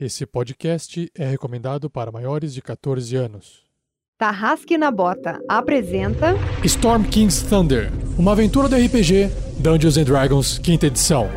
[0.00, 3.64] Esse podcast é recomendado para maiores de 14 anos.
[4.16, 10.86] Tarrasque na Bota apresenta Storm King's Thunder, uma aventura do RPG Dungeons and Dragons, quinta
[10.86, 11.28] edição.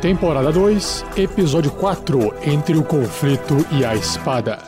[0.00, 4.58] Temporada 2, episódio 4, Entre o conflito e a espada.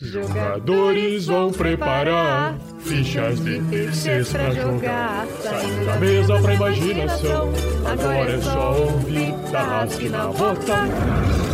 [0.00, 5.26] Jogadores vão preparar fichas de terceiros pra jogar.
[5.42, 7.52] Saindo da mesa pra imaginação.
[7.84, 11.53] Agora é só ouvir Tarrasque na Bota.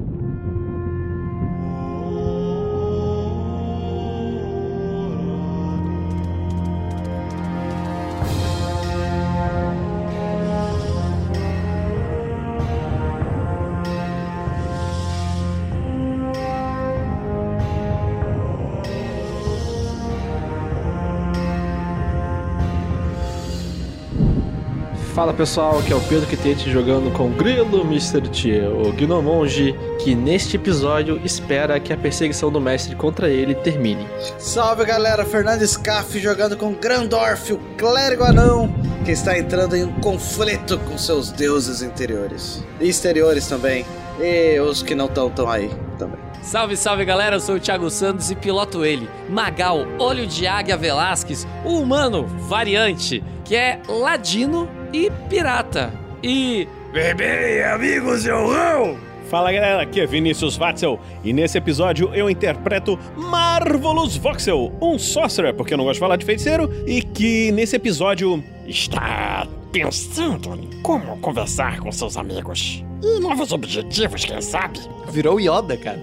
[25.21, 28.21] Fala pessoal, aqui é o Pedro Quitete jogando com Grilo Mr.
[28.21, 34.07] T, o Gnomonge, que neste episódio espera que a perseguição do mestre contra ele termine.
[34.39, 38.73] Salve galera, Fernando Scaff jogando com Grandorf, o clérigo anão,
[39.05, 42.65] que está entrando em um conflito com seus deuses interiores.
[42.79, 43.85] E exteriores também,
[44.19, 46.19] e os que não estão tão aí também.
[46.41, 50.75] Salve, salve galera, eu sou o Thiago Santos e piloto ele, Magal, Olho de Águia
[50.75, 55.91] Velasquez, o humano variante, que é ladino e pirata.
[56.23, 56.67] E.
[56.91, 59.11] Bebê, amigos, eu não!
[59.29, 65.53] Fala galera, aqui é Vinícius Watzel e nesse episódio eu interpreto Marvelous Voxel, um sorcerer,
[65.53, 70.81] porque eu não gosto de falar de feiticeiro, e que nesse episódio está pensando em
[70.81, 72.83] como conversar com seus amigos.
[73.03, 74.79] E novos objetivos, quem sabe?
[75.09, 75.99] Virou Yoda, cara.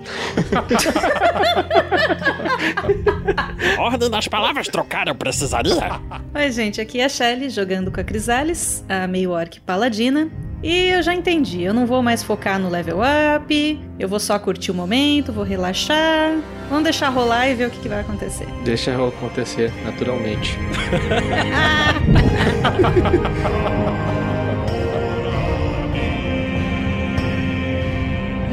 [3.79, 6.01] Ordem das palavras trocar eu precisaria.
[6.35, 10.29] Oi, gente, aqui é a Shelly jogando com a Crisales, a meio orc paladina.
[10.63, 12.99] E eu já entendi, eu não vou mais focar no level
[13.37, 16.37] up, eu vou só curtir o momento, vou relaxar.
[16.69, 18.47] Vamos deixar rolar e ver o que, que vai acontecer.
[18.65, 20.59] Deixa acontecer naturalmente.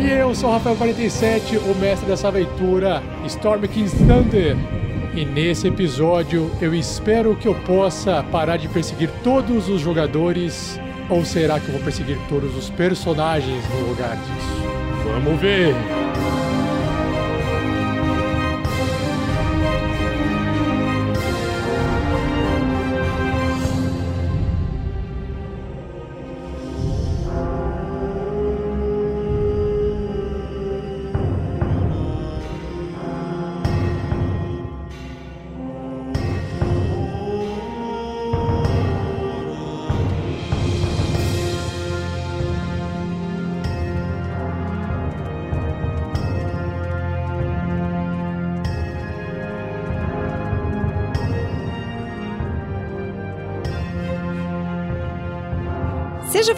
[0.06, 4.56] E eu sou o Rafael47, o mestre dessa aventura, Storm King's Thunder.
[5.16, 10.80] E nesse episódio eu espero que eu possa parar de perseguir todos os jogadores,
[11.10, 14.64] ou será que eu vou perseguir todos os personagens no lugar disso?
[15.04, 15.74] Vamos ver!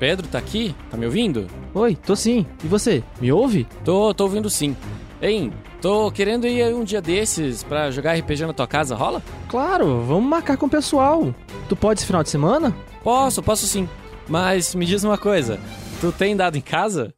[0.00, 0.74] Pedro, tá aqui?
[0.90, 1.46] Tá me ouvindo?
[1.74, 2.46] Oi, tô sim.
[2.64, 3.04] E você?
[3.20, 3.66] Me ouve?
[3.84, 4.74] Tô, tô ouvindo sim.
[5.20, 5.52] Hein,
[5.82, 9.22] tô querendo ir um dia desses pra jogar RPG na tua casa, rola?
[9.46, 11.34] Claro, vamos marcar com o pessoal.
[11.68, 12.74] Tu pode esse final de semana?
[13.04, 13.86] Posso, posso sim.
[14.26, 15.60] Mas me diz uma coisa,
[16.00, 17.12] tu tem dado em casa?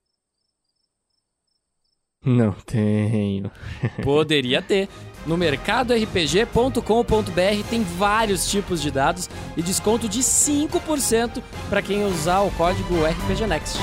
[2.24, 3.48] Não tenho.
[4.02, 4.88] Poderia ter.
[5.26, 12.50] No mercadorpg.com.br tem vários tipos de dados e desconto de 5% para quem usar o
[12.52, 13.78] código RPGNext.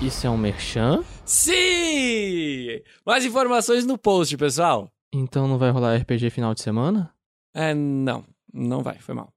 [0.00, 1.02] Isso é um merchan?
[1.24, 2.82] Sim!
[3.06, 4.90] Mais informações no post, pessoal.
[5.12, 7.10] Então não vai rolar RPG final de semana?
[7.54, 9.33] É, não, não vai, foi mal.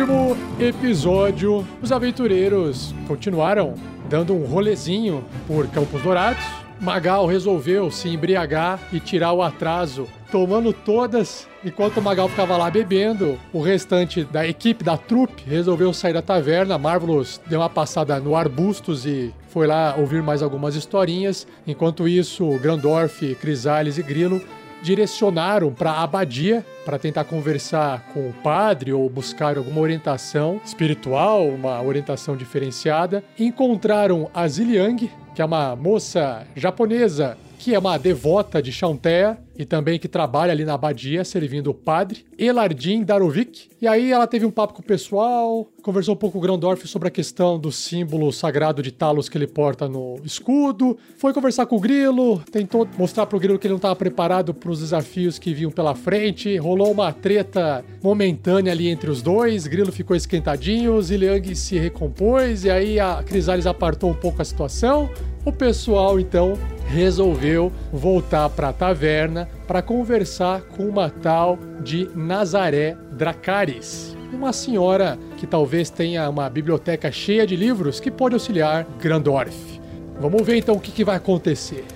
[0.00, 3.74] Último episódio, os aventureiros continuaram
[4.08, 6.42] dando um rolezinho por Campos Dourados.
[6.80, 11.46] Magal resolveu se embriagar e tirar o atraso, tomando todas.
[11.62, 16.78] Enquanto Magal ficava lá bebendo, o restante da equipe, da trupe, resolveu sair da taverna.
[16.78, 21.46] Marvelous deu uma passada no Arbustos e foi lá ouvir mais algumas historinhas.
[21.66, 24.40] Enquanto isso, Grandorf, Crisales e Grilo
[24.82, 31.46] direcionaram para a abadia para tentar conversar com o padre ou buscar alguma orientação espiritual,
[31.48, 33.22] uma orientação diferenciada.
[33.38, 39.66] Encontraram a Ziliang, que é uma moça japonesa que é uma devota de Chantea e
[39.66, 43.68] também que trabalha ali na abadia servindo o padre, Elardin Darovic.
[43.80, 46.88] E aí ela teve um papo com o pessoal, conversou um pouco com o Grandorf
[46.88, 51.66] sobre a questão do símbolo sagrado de Talos que ele porta no escudo, foi conversar
[51.66, 55.38] com o Grilo, tentou mostrar pro Grilo que ele não estava preparado para os desafios
[55.38, 61.00] que vinham pela frente, rolou uma treta momentânea ali entre os dois, Grilo ficou esquentadinho,
[61.02, 65.10] Ziliang se recompôs e aí a Crisales apartou um pouco a situação.
[65.42, 72.94] O pessoal então resolveu voltar para a taverna para conversar com uma tal de Nazaré
[73.12, 74.14] Dracaris.
[74.32, 79.80] Uma senhora que talvez tenha uma biblioteca cheia de livros que pode auxiliar Grandorf.
[80.20, 81.86] Vamos ver então o que, que vai acontecer.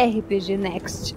[0.00, 1.14] RPG Next.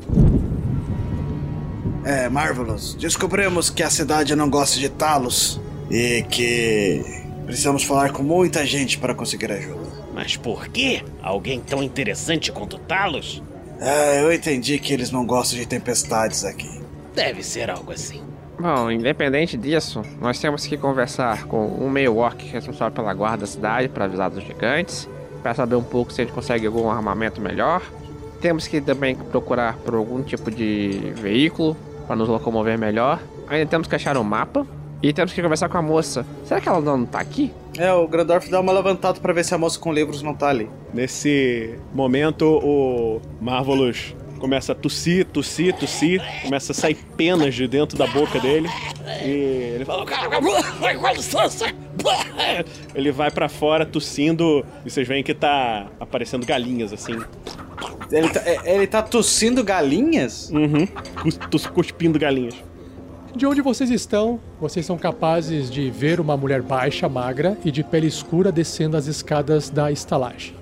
[2.06, 5.60] É, Marvelous, descobrimos que a cidade não gosta de Talos
[5.90, 7.02] e que
[7.46, 9.84] precisamos falar com muita gente para conseguir ajuda.
[10.14, 11.02] Mas por quê?
[11.22, 13.42] Alguém tão interessante quanto Talos?
[13.80, 16.70] É, eu entendi que eles não gostam de tempestades aqui.
[17.16, 18.22] Deve ser algo assim.
[18.60, 23.48] Bom, independente disso, nós temos que conversar com um meio orc responsável pela guarda da
[23.48, 25.10] cidade para avisar dos gigantes,
[25.42, 27.82] para saber um pouco se a gente consegue algum armamento melhor.
[28.44, 33.22] Temos que também procurar por algum tipo de veículo para nos locomover melhor.
[33.48, 34.68] Ainda temos que achar um mapa
[35.02, 36.26] e temos que conversar com a moça.
[36.44, 37.54] Será que ela não tá aqui?
[37.78, 40.50] É, o Grandorf dá uma levantada para ver se a moça com livros não tá
[40.50, 40.70] ali.
[40.94, 47.98] Nesse momento, o Marvelous começa a tossir, tossir, tossir, começa a sair penas de dentro
[47.98, 48.68] da boca dele.
[49.24, 50.06] E ele fala!
[52.94, 57.18] Ele vai pra fora tossindo e vocês veem que tá aparecendo galinhas assim.
[58.12, 60.50] Ele tá, é, ele tá tossindo galinhas?
[60.50, 60.88] Uhum.
[61.74, 62.56] Cuspindo galinhas.
[63.36, 67.84] De onde vocês estão, vocês são capazes de ver uma mulher baixa, magra e de
[67.84, 70.56] pele escura descendo as escadas da estalagem.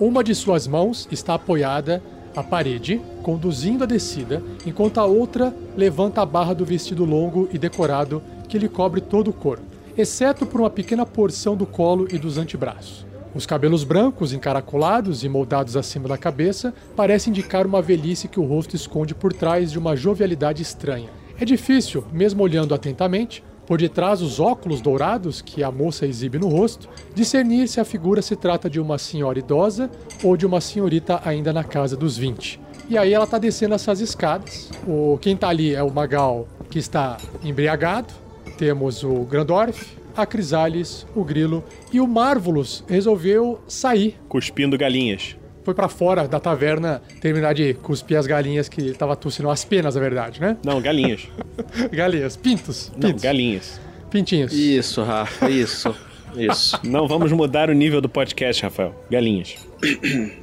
[0.00, 2.02] Uma de suas mãos está apoiada
[2.34, 7.58] à parede, conduzindo a descida, enquanto a outra levanta a barra do vestido longo e
[7.58, 9.64] decorado que lhe cobre todo o corpo,
[9.96, 13.05] exceto por uma pequena porção do colo e dos antebraços.
[13.36, 18.44] Os cabelos brancos, encaracolados e moldados acima da cabeça, parecem indicar uma velhice que o
[18.46, 21.10] rosto esconde por trás de uma jovialidade estranha.
[21.38, 26.48] É difícil, mesmo olhando atentamente, por detrás dos óculos dourados que a moça exibe no
[26.48, 29.90] rosto, discernir se a figura se trata de uma senhora idosa
[30.24, 32.58] ou de uma senhorita ainda na casa dos 20.
[32.88, 34.70] E aí ela tá descendo essas escadas.
[34.88, 38.14] O quem tá ali é o Magal, que está embriagado.
[38.56, 44.16] Temos o Grandorf, a Crisales, o Grilo e o Marvelous resolveu sair.
[44.28, 45.36] Cuspindo galinhas.
[45.64, 49.96] Foi pra fora da taverna terminar de cuspir as galinhas que tava tossindo as penas,
[49.96, 50.56] na verdade, né?
[50.64, 51.26] Não, galinhas.
[51.90, 53.80] Galinhas, pintos, Não, pintos, galinhas.
[54.10, 54.52] pintinhos.
[54.52, 55.94] Isso, Rafa, isso.
[56.36, 56.78] Isso.
[56.84, 58.94] Não vamos mudar o nível do podcast, Rafael.
[59.10, 59.54] Galinhas.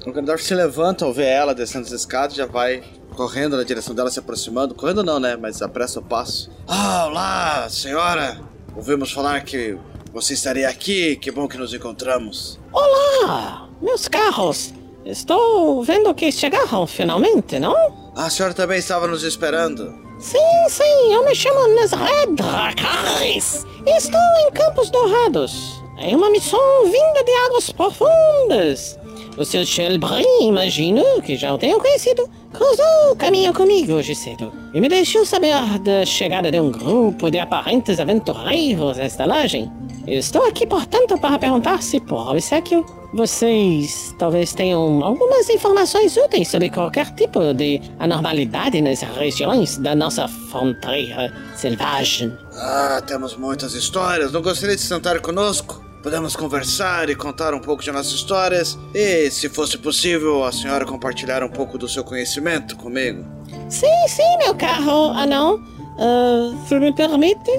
[0.08, 3.94] O Grandorf se levanta ao ver ela descendo as escadas, já vai correndo na direção
[3.94, 4.74] dela, se aproximando.
[4.74, 5.38] Correndo não, né?
[5.40, 6.50] Mas apressa o passo.
[6.68, 8.40] Ah, olá, senhora!
[8.76, 9.78] Ouvimos falar que
[10.12, 11.16] você estaria aqui.
[11.16, 12.60] Que bom que nos encontramos.
[12.72, 14.74] Olá, meus carros.
[15.06, 17.76] Estou vendo que chegaram finalmente, não?
[18.16, 19.94] A senhora também estava nos esperando.
[20.20, 23.66] Sim, sim, eu me chamo Nazaré Dracarys.
[23.86, 25.82] Estou em Campos Dourados.
[26.00, 28.98] É uma missão vinda de águas profundas.
[29.36, 34.54] O seu Shelbrin, imagino, que já o tenho conhecido, cruzou o caminho comigo hoje cedo
[34.76, 39.72] e me deixou saber da chegada de um grupo de aparentes aventureiros à estalagem.
[40.06, 46.70] Estou aqui, portanto, para perguntar se, por obsequio, vocês talvez tenham algumas informações úteis sobre
[46.70, 52.32] qualquer tipo de anormalidade nas regiões da nossa fronteira selvagem.
[52.56, 54.32] Ah, temos muitas histórias.
[54.32, 55.93] Não gostaria de sentar conosco?
[56.04, 58.78] Podemos conversar e contar um pouco de nossas histórias.
[58.94, 63.24] E, se fosse possível, a senhora compartilhar um pouco do seu conhecimento comigo.
[63.70, 65.64] Sim, sim, meu caro anão.
[65.98, 67.52] Ah, se me permite?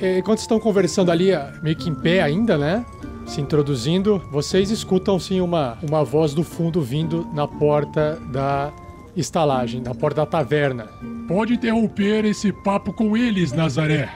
[0.00, 2.84] É, Enquanto estão conversando ali, ah, meio que em pé ainda, né?
[3.24, 8.72] Se introduzindo, vocês escutam sim uma, uma voz do fundo vindo na porta da
[9.16, 10.88] estalagem, na porta da taverna.
[11.28, 14.12] Pode interromper esse papo com eles, Nazaré.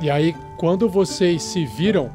[0.00, 2.10] E aí, quando vocês se viram,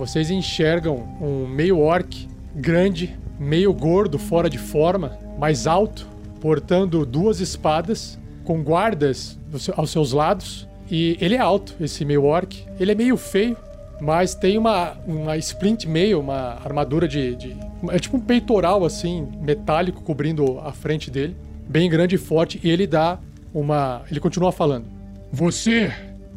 [0.00, 6.08] vocês enxergam um meio orc grande, meio gordo, fora de forma, mais alto,
[6.40, 9.38] portando duas espadas, com guardas
[9.76, 10.66] aos seus lados.
[10.90, 12.64] E ele é alto, esse meio orc.
[12.80, 13.58] Ele é meio feio,
[14.00, 17.56] mas tem uma, uma splint meio, uma armadura de, de.
[17.90, 21.36] É tipo um peitoral, assim, metálico, cobrindo a frente dele.
[21.68, 22.58] Bem grande e forte.
[22.64, 23.18] E ele dá
[23.52, 24.00] uma.
[24.10, 24.86] Ele continua falando.
[25.30, 25.92] Você,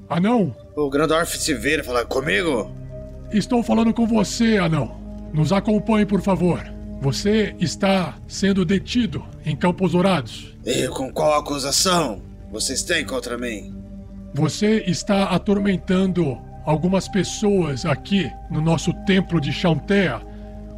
[0.09, 2.82] anão, O Grandorf se vira e fala: Comigo?
[3.33, 4.95] Estou falando com você, anão.
[5.33, 6.63] Nos acompanhe, por favor.
[7.01, 10.55] Você está sendo detido em Campos Dourados.
[10.65, 12.21] E com qual acusação
[12.51, 13.75] vocês têm contra mim?
[14.33, 20.21] Você está atormentando algumas pessoas aqui no nosso templo de Chantea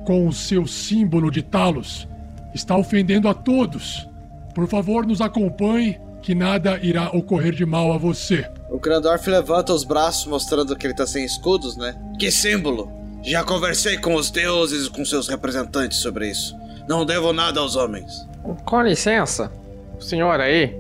[0.06, 2.08] com o seu símbolo de Talos.
[2.54, 4.08] Está ofendendo a todos.
[4.54, 8.50] Por favor, nos acompanhe, que nada irá ocorrer de mal a você.
[8.68, 11.96] O Grandorf levanta os braços, mostrando que ele tá sem escudos, né?
[12.18, 12.92] Que símbolo!
[13.22, 16.58] Já conversei com os deuses e com seus representantes sobre isso.
[16.90, 18.28] Não devo nada aos homens.
[18.66, 19.52] Com licença,
[20.00, 20.76] senhor aí.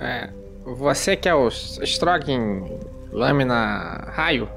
[0.00, 0.30] É,
[0.64, 2.64] você que é o Stroggin
[3.12, 4.48] Lâmina Raio?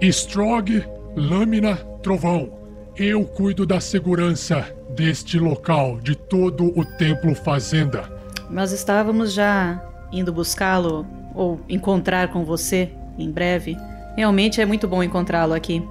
[0.00, 0.82] Strog,
[1.14, 2.50] Lâmina, Trovão.
[2.96, 8.10] Eu cuido da segurança deste local, de todo o templo fazenda.
[8.48, 13.76] Nós estávamos já indo buscá-lo ou encontrar com você em breve.
[14.16, 15.82] Realmente é muito bom encontrá-lo aqui.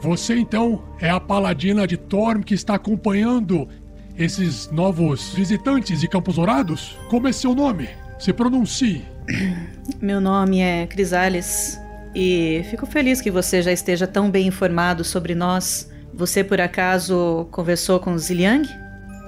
[0.00, 3.68] Você então é a paladina de Torm que está acompanhando
[4.16, 6.98] esses novos visitantes de Campos Dourados?
[7.08, 7.88] Como é seu nome?
[8.18, 9.04] Se pronuncie.
[10.02, 11.80] Meu nome é Crisales
[12.14, 15.90] e fico feliz que você já esteja tão bem informado sobre nós.
[16.12, 18.68] Você por acaso conversou com Ziliang?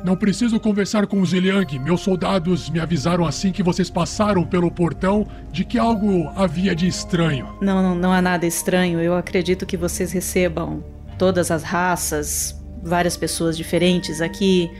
[0.05, 1.79] Não preciso conversar com o Ziliang.
[1.79, 6.87] Meus soldados me avisaram assim que vocês passaram pelo portão de que algo havia de
[6.87, 7.57] estranho.
[7.63, 9.01] Não, não, não há nada estranho.
[9.01, 10.85] Eu acredito que vocês recebam
[11.17, 14.71] todas as raças, várias pessoas diferentes aqui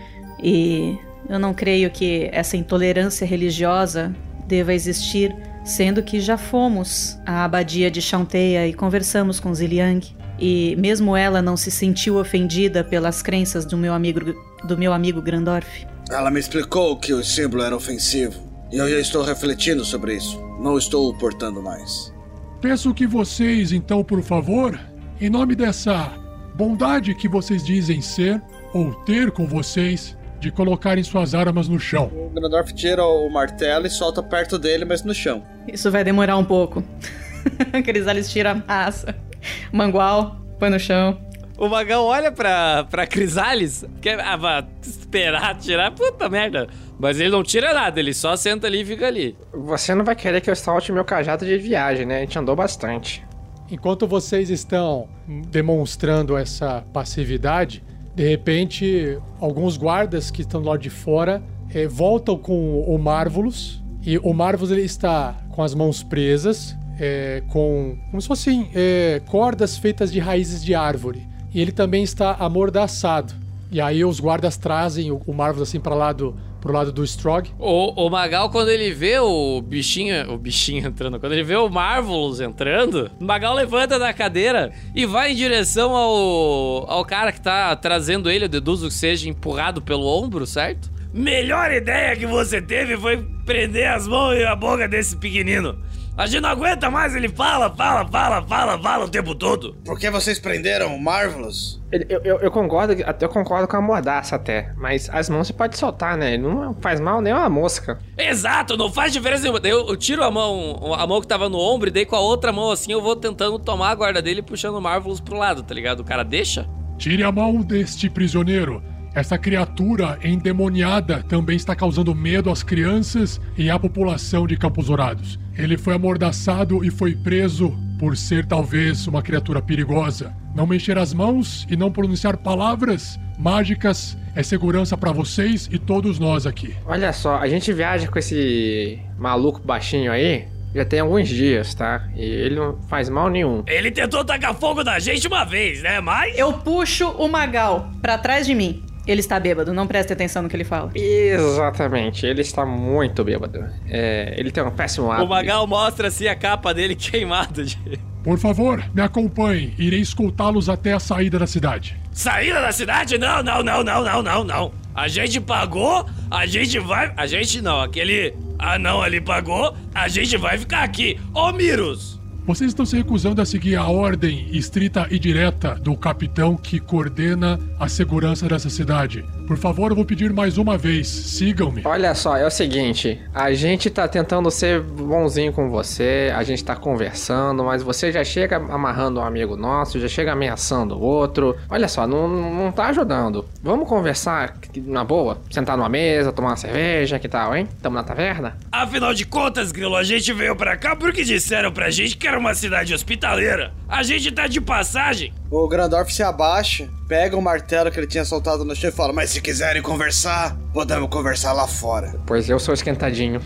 [0.43, 4.15] e eu não creio que essa intolerância religiosa
[4.47, 10.07] deva existir, sendo que já fomos à abadia de Chanteia e conversamos com Ziliang.
[10.39, 15.21] E mesmo ela não se sentiu ofendida pelas crenças do meu amigo do meu amigo
[15.21, 15.87] Grandorf.
[16.11, 18.53] Ela me explicou que o símbolo era ofensivo.
[18.73, 20.41] E eu já estou refletindo sobre isso.
[20.61, 22.13] Não estou o portando mais.
[22.61, 24.79] Peço que vocês, então, por favor,
[25.21, 26.11] em nome dessa
[26.55, 28.41] bondade que vocês dizem ser
[28.73, 32.11] ou ter com vocês, de colocarem suas armas no chão.
[32.13, 35.43] O Grandorf tira o martelo e solta perto dele, mas no chão.
[35.67, 36.83] Isso vai demorar um pouco.
[37.85, 39.15] Crisales tira a massa.
[39.73, 41.19] Mangual, põe no chão.
[41.57, 46.67] O Magal olha pra, pra Crisales, quer ah, vai esperar tirar, puta merda.
[46.99, 49.37] Mas ele não tira nada, ele só senta ali e fica ali.
[49.53, 52.19] Você não vai querer que eu solte meu cajado de viagem, né?
[52.19, 53.25] A gente andou bastante.
[53.71, 55.09] Enquanto vocês estão
[55.49, 57.85] demonstrando essa passividade,
[58.15, 63.83] de repente, alguns guardas que estão do lado de fora eh, voltam com o Marvelous.
[64.03, 69.21] E o Marvelous ele está com as mãos presas, eh, com como se fossem eh,
[69.27, 71.27] cordas feitas de raízes de árvore.
[71.53, 73.35] E ele também está amordaçado.
[73.71, 77.51] E aí os guardas trazem o, o Marvelous assim para lado pro lado do Strog.
[77.59, 81.69] O, o Magal, quando ele vê o bichinho, o bichinho entrando, quando ele vê o
[81.69, 87.41] Marvelous entrando, o Magal levanta da cadeira e vai em direção ao, ao cara que
[87.41, 90.91] tá trazendo ele, eu deduzo que seja empurrado pelo ombro, certo?
[91.13, 95.79] Melhor ideia que você teve foi prender as mãos e a boca desse pequenino.
[96.17, 99.75] A gente não aguenta mais, ele fala, fala, fala, fala, fala o tempo todo.
[99.85, 101.83] Por que vocês prenderam o Marvelous?
[101.91, 105.53] Eu, eu, eu concordo, até eu concordo com a mordaça até, mas as mãos você
[105.53, 106.35] pode soltar, né?
[106.35, 107.99] Ele não faz mal nem uma mosca.
[108.17, 109.61] Exato, não faz diferença nenhuma.
[109.65, 112.21] Eu, eu tiro a mão, a mão que tava no ombro, e daí com a
[112.21, 115.37] outra mão assim eu vou tentando tomar a guarda dele e puxando o Marvelous pro
[115.37, 116.01] lado, tá ligado?
[116.01, 116.69] O cara deixa?
[116.97, 118.81] Tire a mão deste prisioneiro.
[119.15, 125.39] Essa criatura endemoniada também está causando medo às crianças e à população de Campos Dourados.
[125.57, 130.35] Ele foi amordaçado e foi preso por ser talvez uma criatura perigosa.
[130.53, 136.19] Não mexer as mãos e não pronunciar palavras mágicas é segurança para vocês e todos
[136.19, 136.75] nós aqui.
[136.85, 142.09] Olha só, a gente viaja com esse maluco baixinho aí já tem alguns dias, tá?
[142.17, 143.63] E ele não faz mal nenhum.
[143.65, 146.01] Ele tentou tacar fogo na gente uma vez, né?
[146.01, 146.37] Mas.
[146.37, 148.83] Eu puxo o Magal pra trás de mim.
[149.07, 150.91] Ele está bêbado, não preste atenção no que ele fala.
[150.95, 153.67] Exatamente, ele está muito bêbado.
[153.89, 155.27] É, ele tem um péssimo hábito.
[155.27, 157.79] O Magal mostra assim a capa dele queimada de.
[158.23, 159.75] Por favor, me acompanhe.
[159.79, 161.97] Irei escoltá-los até a saída da cidade.
[162.11, 163.19] Saída da cidade?
[163.19, 164.73] Não, não, não, não, não, não, não.
[164.95, 167.13] A gente pagou, a gente vai.
[167.17, 171.21] A gente não, aquele anão ali pagou, a gente vai ficar aqui.
[171.35, 172.19] Ô Miros!
[172.47, 177.59] Vocês estão se recusando a seguir a ordem estrita e direta do capitão que coordena
[177.81, 179.25] a segurança dessa cidade.
[179.47, 181.83] Por favor, eu vou pedir mais uma vez, sigam-me.
[181.85, 186.65] Olha só, é o seguinte, a gente tá tentando ser bonzinho com você, a gente
[186.65, 191.57] tá conversando, mas você já chega amarrando um amigo nosso, já chega ameaçando o outro.
[191.69, 193.45] Olha só, não, não tá ajudando.
[193.63, 195.39] Vamos conversar na boa?
[195.51, 197.69] Sentar numa mesa, tomar uma cerveja, que tal, hein?
[197.83, 198.57] Tamo na taverna?
[198.73, 202.39] Afinal de contas, Grilo, a gente veio pra cá porque disseram pra gente que era
[202.39, 203.75] uma cidade hospitaleira.
[203.87, 205.35] A gente tá de passagem.
[205.51, 209.13] O Grandorf se abaixa, pega o martelo que ele tinha soltado no chão e fala:
[209.13, 212.15] Mas se quiserem conversar, podemos conversar lá fora.
[212.27, 213.41] Pois eu sou esquentadinho.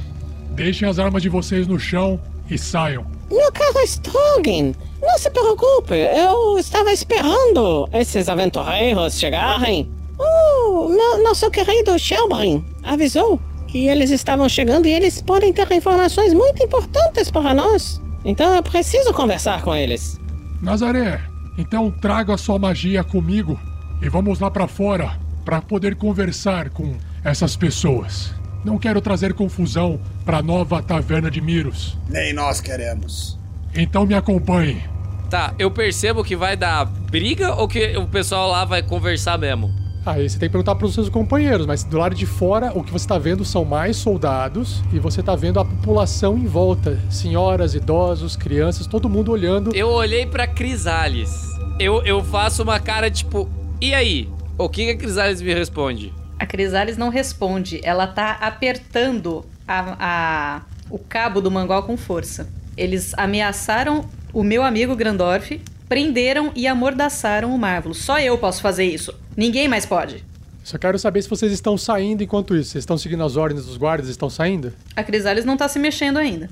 [0.50, 3.07] Deixem as armas de vocês no chão e saiam.
[3.31, 4.73] Meu caro Strogan,
[5.03, 9.91] não se preocupe, eu estava esperando esses aventureiros chegarem.
[10.19, 13.38] Oh, meu, nosso querido Shelbrin avisou
[13.69, 18.00] que eles estavam chegando e eles podem ter informações muito importantes para nós.
[18.25, 20.19] Então eu preciso conversar com eles.
[20.61, 21.21] Nazaré,
[21.59, 23.61] então traga a sua magia comigo
[24.00, 28.33] e vamos lá pra fora para poder conversar com essas pessoas.
[28.65, 31.99] Não quero trazer confusão pra nova taverna de Miros.
[32.09, 33.38] Nem nós queremos.
[33.75, 34.83] Então me acompanhe.
[35.29, 39.73] Tá, eu percebo que vai dar briga ou que o pessoal lá vai conversar mesmo?
[40.07, 42.91] Aí você tem que perguntar pros seus companheiros, mas do lado de fora o que
[42.91, 46.99] você tá vendo são mais soldados e você tá vendo a população em volta.
[47.11, 49.75] Senhoras, idosos, crianças, todo mundo olhando.
[49.75, 51.48] Eu olhei pra Crisales.
[51.79, 53.49] Eu, eu faço uma cara tipo,
[53.81, 54.29] e aí?
[54.57, 56.13] O que, que a Crisales me responde?
[56.39, 62.49] A Crisales não responde, ela tá apertando a, a- o cabo do mangual com força.
[62.77, 67.95] Eles ameaçaram o meu amigo Grandorf, prenderam e amordaçaram o Marvolo.
[67.95, 69.12] Só eu posso fazer isso.
[69.37, 70.25] Ninguém mais pode.
[70.64, 72.71] Só quero saber se vocês estão saindo enquanto isso.
[72.73, 74.73] Vocês estão seguindo as ordens dos guardas e estão saindo?
[74.95, 76.51] A Crisales não tá se mexendo ainda.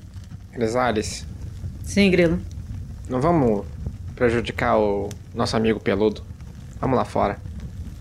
[0.51, 1.25] Crisales,
[1.83, 2.39] Sim, Grilo.
[3.09, 3.63] não vamos
[4.17, 6.21] prejudicar o nosso amigo peludo.
[6.81, 7.37] Vamos lá fora.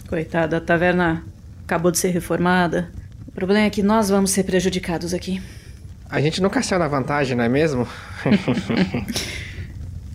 [0.09, 1.22] Coitada, a taverna
[1.64, 2.90] acabou de ser reformada.
[3.29, 5.40] O problema é que nós vamos ser prejudicados aqui.
[6.09, 7.87] A gente nunca saiu na vantagem, não é mesmo?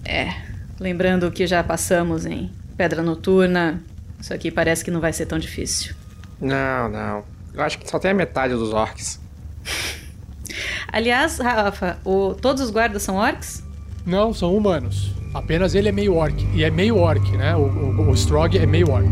[0.03, 0.33] É,
[0.79, 3.81] lembrando o que já passamos em Pedra Noturna,
[4.19, 5.93] isso aqui parece que não vai ser tão difícil.
[6.39, 7.23] não, não.
[7.53, 9.19] Eu acho que só tem a metade dos orcs.
[10.91, 13.61] Aliás, Rafa, o- todos os guardas são orcs?
[14.05, 15.11] Não, são humanos.
[15.33, 16.35] Apenas ele é meio orc.
[16.53, 17.55] E é meio orc, né?
[17.55, 19.07] O, o, o Strog é meio orc.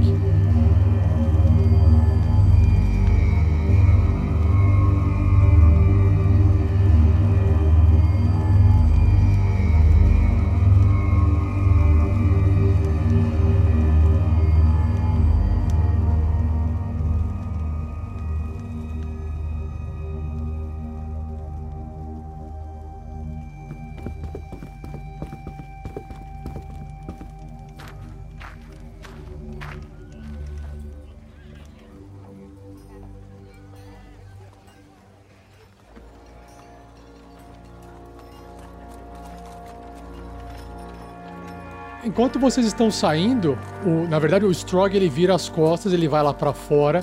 [42.19, 46.21] Enquanto vocês estão saindo, o- na verdade o Strog ele vira as costas, ele vai
[46.21, 47.01] lá pra fora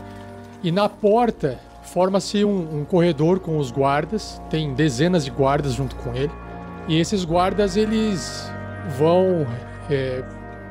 [0.63, 4.39] e na porta forma-se um, um corredor com os guardas.
[4.51, 6.31] Tem dezenas de guardas junto com ele
[6.87, 8.53] e esses guardas eles
[8.99, 9.47] vão
[9.89, 10.23] é,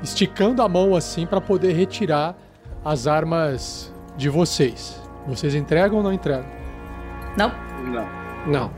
[0.04, 2.36] esticando a mão assim pra poder retirar
[2.86, 5.02] as armas de vocês.
[5.26, 6.46] Vocês entregam ou não entregam?
[7.36, 7.52] Não.
[7.84, 8.08] Não.
[8.46, 8.72] Não.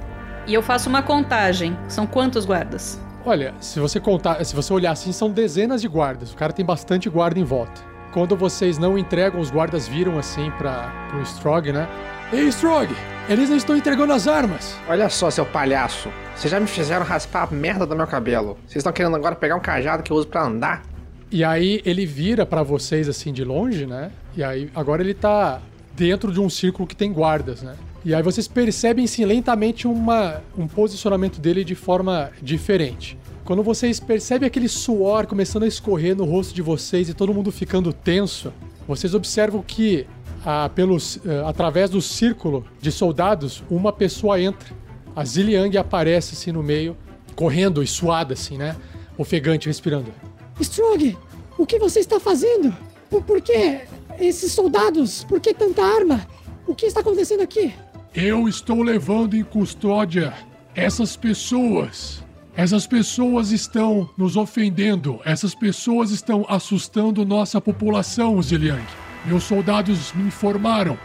[0.48, 1.78] E eu faço uma contagem.
[1.90, 3.02] São quantos guardas?
[3.28, 6.32] Olha, se você contar, se você olhar assim, são dezenas de guardas.
[6.32, 7.82] O cara tem bastante guarda em volta.
[8.13, 11.90] Quando vocês não entregam, os guardas viram assim para pro Strog, né?
[12.32, 12.88] Ei, Strog!
[13.28, 14.78] Eles não estão entregando as armas!
[14.88, 16.08] Olha só, seu palhaço.
[16.38, 18.58] Vocês já me fizeram raspar a merda do meu cabelo.
[18.66, 20.84] Vocês estão querendo agora pegar um cajado que eu uso pra andar?
[21.30, 24.10] E aí ele vira pra vocês assim de longe, né?
[24.38, 25.60] E aí agora ele tá
[25.94, 27.76] dentro de um círculo que tem guardas, né?
[28.08, 33.20] E aí vocês percebem sim lentamente uma, um posicionamento dele de forma diferente.
[33.43, 37.52] Quando vocês percebem aquele suor começando a escorrer no rosto de vocês e todo mundo
[37.52, 38.54] ficando tenso,
[38.88, 40.08] vocês observam que
[40.46, 44.74] ah, pelos, ah, através do círculo de soldados, uma pessoa entra.
[45.13, 46.96] A Ziliang aparece assim no meio,
[47.36, 48.78] correndo e suada assim, né?
[49.17, 50.13] Ofegante, respirando.
[50.62, 51.17] Strog,
[51.58, 52.74] o que você está fazendo?
[53.10, 53.82] Por, por quê?
[54.17, 55.26] esses soldados?
[55.26, 56.26] Por que tanta arma?
[56.65, 57.74] O que está acontecendo aqui?
[58.20, 60.34] Eu estou levando em custódia
[60.74, 62.24] essas pessoas.
[62.56, 65.20] Essas pessoas estão nos ofendendo.
[65.24, 68.82] Essas pessoas estão assustando nossa população, Ziliang.
[69.24, 70.98] Meus soldados me informaram.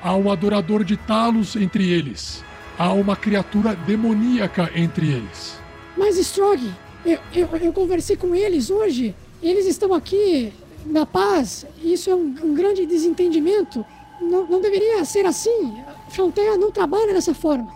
[0.00, 2.44] Há um adorador de Talos entre eles.
[2.78, 5.58] Há uma criatura demoníaca entre eles.
[5.96, 6.62] Mas, Strog,
[7.04, 9.12] eu, eu, eu conversei com eles hoje.
[9.42, 10.52] Eles estão aqui
[10.86, 11.66] na paz.
[11.82, 13.84] Isso é um, um grande desentendimento.
[14.20, 15.74] Não, não deveria ser assim.
[16.10, 17.72] Fronteira não trabalha dessa forma.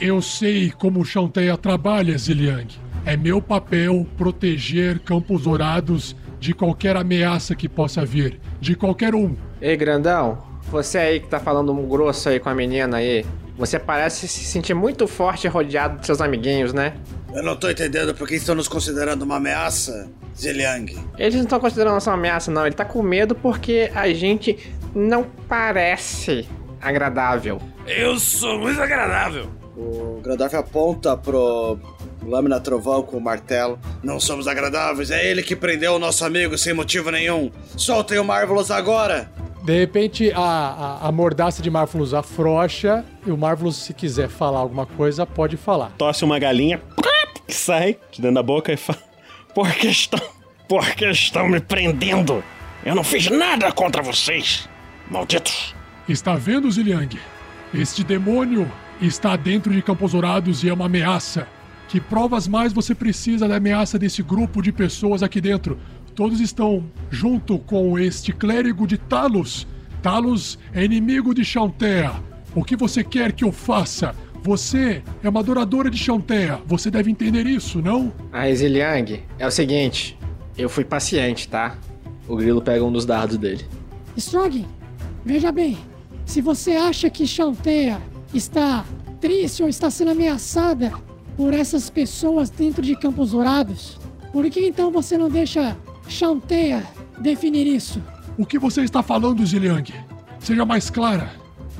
[0.00, 2.68] Eu sei como o Chanteia trabalha, Ziliang.
[3.06, 8.40] É meu papel proteger Campos Dourados de qualquer ameaça que possa vir.
[8.60, 9.36] De qualquer um.
[9.60, 13.24] Ei, grandão, você aí que tá falando um grosso aí com a menina aí,
[13.56, 16.94] você parece se sentir muito forte rodeado de seus amiguinhos, né?
[17.32, 20.96] Eu não tô entendendo por que estão nos considerando uma ameaça, Ziliang.
[21.18, 22.66] Eles não estão considerando nossa ameaça, não.
[22.66, 24.58] Ele tá com medo porque a gente
[24.94, 26.48] não parece
[26.80, 27.60] agradável.
[27.86, 29.50] Eu sou muito agradável.
[29.76, 31.78] O Grandorf aponta pro
[32.22, 33.78] Lâmina Trovão com o martelo.
[34.02, 37.50] Não somos agradáveis, é ele que prendeu o nosso amigo sem motivo nenhum.
[37.76, 39.30] Soltem o Marvelous agora!
[39.64, 44.58] De repente, a, a, a mordaça de Marvelous afrouxa e o Marvelous, se quiser falar
[44.58, 45.90] alguma coisa, pode falar.
[45.96, 46.82] Tosse uma galinha,
[47.46, 48.98] que sai de dentro da boca e fala:
[49.54, 50.20] Por que estão.
[50.68, 52.42] Por que estão me prendendo?
[52.84, 54.68] Eu não fiz nada contra vocês,
[55.10, 55.74] malditos.
[56.08, 57.18] Está vendo, Ziliang?
[57.74, 58.70] Este demônio
[59.02, 61.44] está dentro de Campos Dourados e é uma ameaça.
[61.88, 65.76] Que provas mais você precisa da ameaça desse grupo de pessoas aqui dentro?
[66.14, 69.66] Todos estão junto com este clérigo de Talos.
[70.00, 72.12] Talos é inimigo de Chantea.
[72.54, 74.14] O que você quer que eu faça?
[74.44, 76.60] Você é uma adoradora de Chantea.
[76.66, 78.12] Você deve entender isso, não?
[78.32, 80.16] A Ziliang, é o seguinte,
[80.56, 81.76] eu fui paciente, tá?
[82.28, 83.64] O grilo pega um dos dardos dele.
[84.16, 84.64] Strog,
[85.24, 85.76] veja bem.
[86.26, 88.00] Se você acha que Chantea
[88.32, 88.84] está
[89.20, 90.92] triste ou está sendo ameaçada
[91.36, 93.98] por essas pessoas dentro de Campos Dourados,
[94.32, 95.76] por que então você não deixa
[96.08, 96.84] Chanteia
[97.20, 98.02] definir isso?
[98.36, 99.94] O que você está falando, Ziliang?
[100.40, 101.30] Seja mais clara.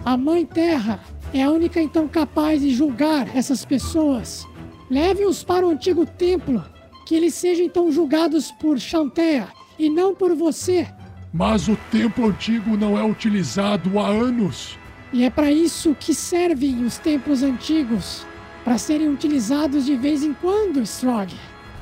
[0.04, 1.00] A Mãe Terra
[1.32, 4.46] é a única então capaz de julgar essas pessoas.
[4.88, 6.64] Leve-os para o antigo templo,
[7.06, 10.86] que eles sejam então julgados por Chanteia e não por você.
[11.36, 14.78] Mas o templo antigo não é utilizado há anos.
[15.12, 18.24] E é para isso que servem os templos antigos
[18.62, 21.34] para serem utilizados de vez em quando, Strog.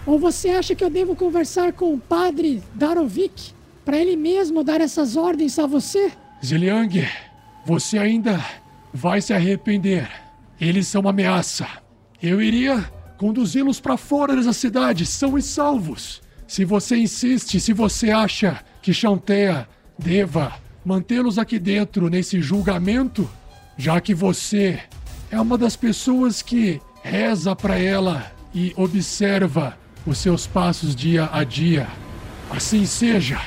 [0.07, 3.53] Ou você acha que eu devo conversar com o padre Darovic
[3.85, 6.11] para ele mesmo dar essas ordens a você?
[6.43, 7.07] Ziliang,
[7.67, 8.43] você ainda
[8.91, 10.11] vai se arrepender.
[10.59, 11.69] Eles são uma ameaça.
[12.23, 16.23] Eu iria conduzi-los para fora dessa cidade, são e salvos.
[16.47, 19.69] Se você insiste, se você acha que Chantea
[19.99, 20.53] deva
[20.85, 23.31] mantê-los aqui dentro nesse julgamento,
[23.79, 24.81] já que você
[25.31, 31.45] é uma das pessoas que reza para ela e observa os seus passos dia a
[31.45, 31.87] dia.
[32.51, 33.41] Assim seja.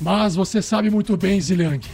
[0.00, 1.84] Mas você sabe muito bem, Ziliang,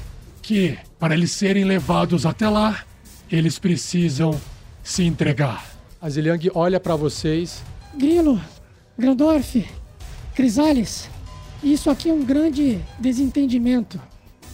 [0.41, 2.85] que para eles serem levados até lá,
[3.31, 4.39] eles precisam
[4.83, 5.65] se entregar.
[6.01, 7.63] A Ziliang olha para vocês.
[7.97, 8.41] Grilo,
[8.99, 9.65] Grandorf,
[10.35, 11.09] Crisales,
[11.63, 14.01] isso aqui é um grande desentendimento.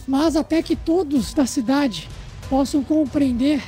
[0.07, 2.09] Mas até que todos da cidade
[2.49, 3.61] possam compreender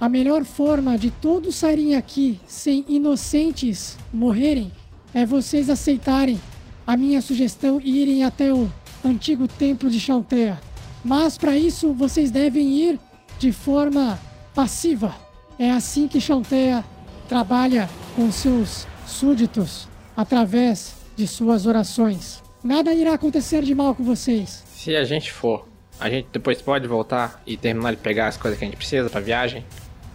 [0.00, 4.72] a melhor forma de todos saírem aqui sem inocentes morrerem
[5.12, 6.40] é vocês aceitarem
[6.86, 8.70] a minha sugestão e irem até o
[9.04, 10.60] antigo templo de Chantea.
[11.04, 13.00] Mas para isso vocês devem ir
[13.38, 14.18] de forma
[14.54, 15.14] passiva.
[15.58, 16.84] É assim que Chantea
[17.28, 22.42] trabalha com seus súditos através de suas orações.
[22.62, 24.62] Nada irá acontecer de mal com vocês.
[24.74, 25.66] Se a gente for,
[25.98, 29.08] a gente depois pode voltar e terminar de pegar as coisas que a gente precisa
[29.08, 29.64] pra viagem?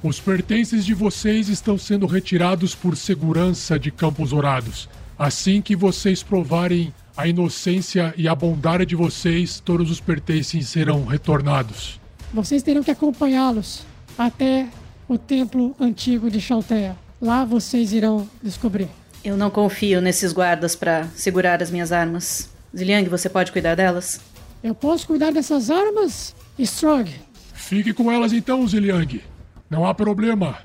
[0.04, 4.88] Os pertences de vocês estão sendo retirados por segurança de Campos Dourados.
[5.18, 11.06] Assim que vocês provarem a inocência e a bondade de vocês, todos os pertences serão
[11.06, 12.00] retornados.
[12.34, 13.84] Vocês terão que acompanhá-los
[14.18, 14.68] até
[15.08, 16.96] o templo antigo de Chaltea.
[17.22, 18.90] Lá vocês irão descobrir.
[19.26, 22.48] Eu não confio nesses guardas para segurar as minhas armas.
[22.78, 24.20] Ziliang, você pode cuidar delas?
[24.64, 27.12] Eu posso cuidar dessas armas, Strog?
[27.52, 29.24] Fique com elas então, Ziliang.
[29.68, 30.60] Não há problema.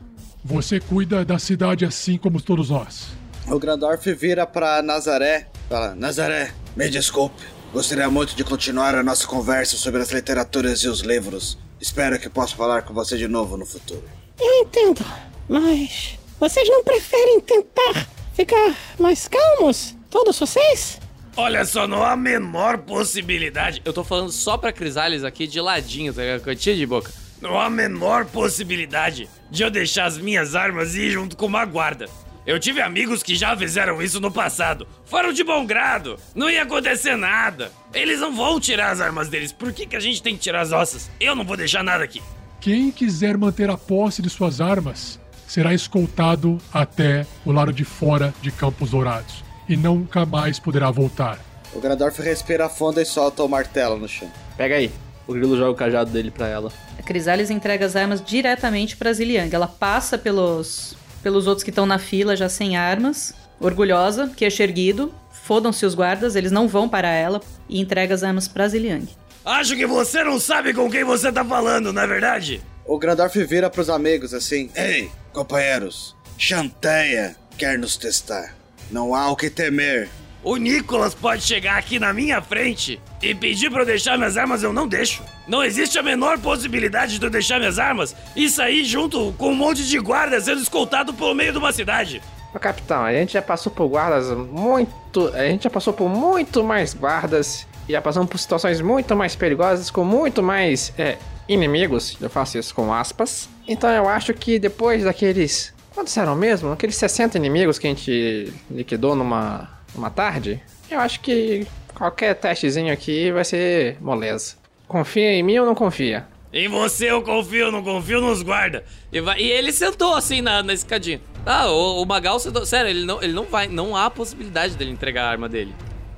[0.45, 3.07] Você cuida da cidade assim como todos nós.
[3.49, 5.49] O Grandorf vira pra Nazaré.
[5.67, 7.43] Fala: Nazaré, me desculpe.
[7.73, 11.57] Gostaria muito de continuar a nossa conversa sobre as literaturas e os livros.
[11.81, 14.05] Espero que possa falar com você de novo no futuro.
[14.39, 15.03] Eu entendo,
[15.49, 19.95] mas vocês não preferem tentar ficar mais calmos?
[20.09, 20.99] Todos vocês?
[21.37, 23.83] Olha só, não há a menor possibilidade.
[23.85, 26.41] Eu tô falando só pra Crisales aqui de ladinho, tá ligado?
[26.41, 27.13] Cantinho de boca.
[27.41, 31.47] Não há a menor possibilidade de eu deixar as minhas armas e ir junto com
[31.47, 32.09] uma guarda.
[32.47, 34.89] Eu tive amigos que já fizeram isso no passado.
[35.05, 36.19] Foram de bom grado.
[36.35, 37.71] Não ia acontecer nada.
[37.93, 39.53] Eles não vão tirar as armas deles.
[39.53, 41.11] Por que, que a gente tem que tirar as nossas?
[41.21, 42.23] Eu não vou deixar nada aqui.
[42.61, 48.33] Quem quiser manter a posse de suas armas será escoltado até o lado de fora
[48.41, 51.41] de Campos Dourados e nunca mais poderá voltar.
[51.75, 54.31] O Grandorf respira fundo e solta o martelo no chão.
[54.57, 54.93] Pega aí.
[55.27, 56.73] O grilo joga o cajado dele pra ela.
[56.97, 59.53] A Crisales entrega as armas diretamente pra Ziliang.
[59.53, 65.13] Ela passa pelos, pelos outros que estão na fila já sem armas, orgulhosa, queixo erguido.
[65.33, 69.09] Fodam-se os guardas, eles não vão para ela e entrega as armas pra Ziliang.
[69.45, 72.61] Acho que você não sabe com quem você tá falando, não é verdade?
[72.91, 78.57] O Grandorf vira pros amigos assim: Ei, companheiros, Chanteia quer nos testar.
[78.91, 80.09] Não há o que temer.
[80.43, 84.65] O Nicolas pode chegar aqui na minha frente e pedir pra eu deixar minhas armas,
[84.65, 85.23] eu não deixo.
[85.47, 89.55] Não existe a menor possibilidade de eu deixar minhas armas e sair junto com um
[89.55, 92.21] monte de guardas sendo escoltado pelo meio de uma cidade.
[92.53, 95.29] Ô, capitão, a gente já passou por guardas muito.
[95.33, 99.37] A gente já passou por muito mais guardas e já passamos por situações muito mais
[99.37, 101.19] perigosas, com muito mais é,
[101.53, 102.17] inimigos.
[102.21, 103.49] Eu faço isso com aspas.
[103.67, 105.73] Então eu acho que depois daqueles.
[105.95, 106.71] Quantos eram mesmo?
[106.73, 110.63] Aqueles 60 inimigos que a gente liquidou numa, numa tarde?
[110.91, 114.55] Eu acho que qualquer testezinho aqui vai ser moleza.
[114.87, 116.27] Confia em mim ou não confia?
[116.53, 118.85] Em você eu confio, não confio nos guarda.
[119.13, 121.21] E, vai- e ele sentou assim na, na escadinha.
[121.47, 122.67] Ah, o, o Magal sentou.
[122.67, 123.69] Sério, ele não, ele não vai.
[123.69, 125.73] Não há possibilidade dele entregar a arma dele.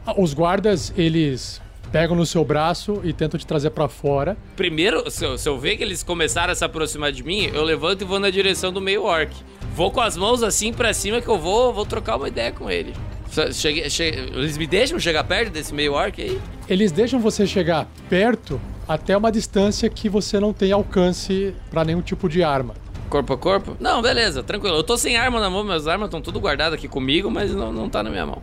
[0.06, 1.60] Ah, Os guardas, eles
[1.92, 4.36] pegam no seu braço e tentam te trazer pra fora.
[4.56, 7.62] Primeiro, se eu, se eu ver que eles começaram a se aproximar de mim, eu
[7.62, 9.30] levanto e vou na direção do meio orc.
[9.74, 12.70] Vou com as mãos assim pra cima que eu vou, vou trocar uma ideia com
[12.70, 12.94] ele.
[13.52, 16.38] Cheguei, cheguei- eles me deixam chegar perto desse meio orc aí?
[16.68, 22.02] Eles deixam você chegar perto até uma distância que você não tem alcance pra nenhum
[22.02, 22.74] tipo de arma.
[23.08, 23.76] Corpo a corpo?
[23.80, 24.76] Não, beleza, tranquilo.
[24.76, 27.70] Eu tô sem arma na mão, minhas armas estão tudo guardadas aqui comigo, mas não,
[27.72, 28.42] não tá na minha mão.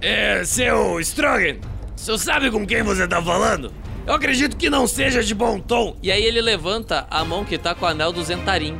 [0.00, 1.56] É, seu Strogan,
[2.02, 3.72] você sabe com quem você tá falando?
[4.04, 5.96] Eu acredito que não seja de bom tom.
[6.02, 8.76] E aí ele levanta a mão que tá com o anel do Zentarim.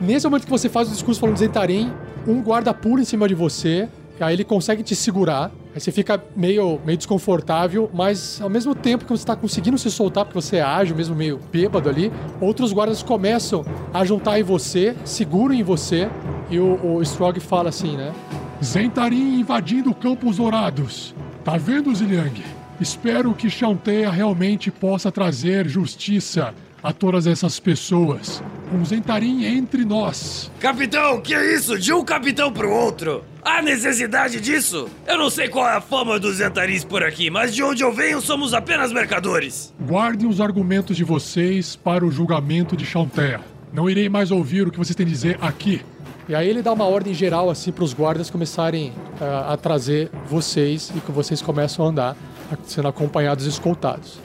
[0.00, 1.92] Nesse momento que você faz o discurso falando de Zentarim,
[2.24, 3.88] um guarda pula em cima de você,
[4.20, 9.04] aí ele consegue te segurar, aí você fica meio, meio desconfortável, mas ao mesmo tempo
[9.04, 12.72] que você tá conseguindo se soltar, porque você é ágil, mesmo meio bêbado ali, outros
[12.72, 16.08] guardas começam a juntar em você, seguram em você,
[16.48, 18.12] e o, o Strog fala assim, né?
[18.62, 21.14] Zentarim invadindo Campos Dourados.
[21.44, 22.42] Tá vendo, Ziliang?
[22.80, 28.42] Espero que Chanteia realmente possa trazer justiça a todas essas pessoas.
[28.72, 30.50] Um Zentarim entre nós.
[30.58, 31.78] Capitão, que é isso?
[31.78, 33.24] De um capitão pro outro?
[33.44, 34.88] Há necessidade disso?
[35.06, 37.92] Eu não sei qual é a fama dos Zentarins por aqui, mas de onde eu
[37.92, 39.72] venho somos apenas mercadores.
[39.80, 43.40] Guardem os argumentos de vocês para o julgamento de Chanteia.
[43.72, 45.82] Não irei mais ouvir o que vocês têm a dizer aqui.
[46.28, 50.10] E aí ele dá uma ordem geral assim para os guardas começarem ah, a trazer
[50.26, 52.16] vocês e que vocês começam a andar,
[52.64, 54.18] sendo acompanhados e escoltados.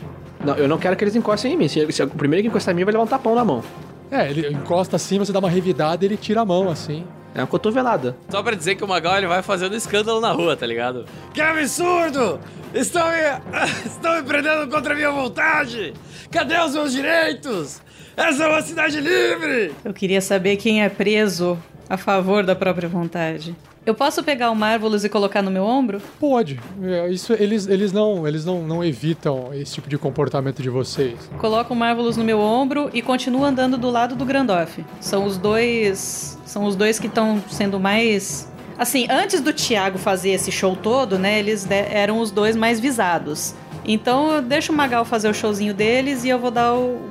[0.43, 1.69] Não, eu não quero que eles encostem em mim.
[1.69, 3.63] Se, se o primeiro que encostar em mim vai levar um tapão na mão.
[4.11, 7.05] É, ele encosta assim, você dá uma revidada e ele tira a mão assim.
[7.33, 8.17] É uma cotovelada.
[8.29, 11.05] Só pra dizer que o Magal ele vai fazendo escândalo na rua, tá ligado?
[11.33, 12.37] Que absurdo!
[12.73, 15.93] Estão me, estão me prendendo contra a minha vontade!
[16.29, 17.81] Cadê os meus direitos?
[18.15, 19.73] Essa é uma cidade livre!
[19.85, 21.57] Eu queria saber quem é preso
[21.89, 23.55] a favor da própria vontade.
[23.85, 26.01] Eu posso pegar o Marvelous e colocar no meu ombro?
[26.17, 26.57] Pode.
[26.81, 31.29] É, Isso eles, eles não eles não, não evitam esse tipo de comportamento de vocês.
[31.37, 34.83] Coloco o Marvelous no meu ombro e continuo andando do lado do Grandoff.
[35.01, 36.39] São os dois.
[36.45, 38.49] São os dois que estão sendo mais.
[38.77, 41.37] Assim, antes do Thiago fazer esse show todo, né?
[41.39, 43.53] Eles eram os dois mais visados.
[43.85, 47.01] Então eu deixo o Magal fazer o showzinho deles e eu vou dar o.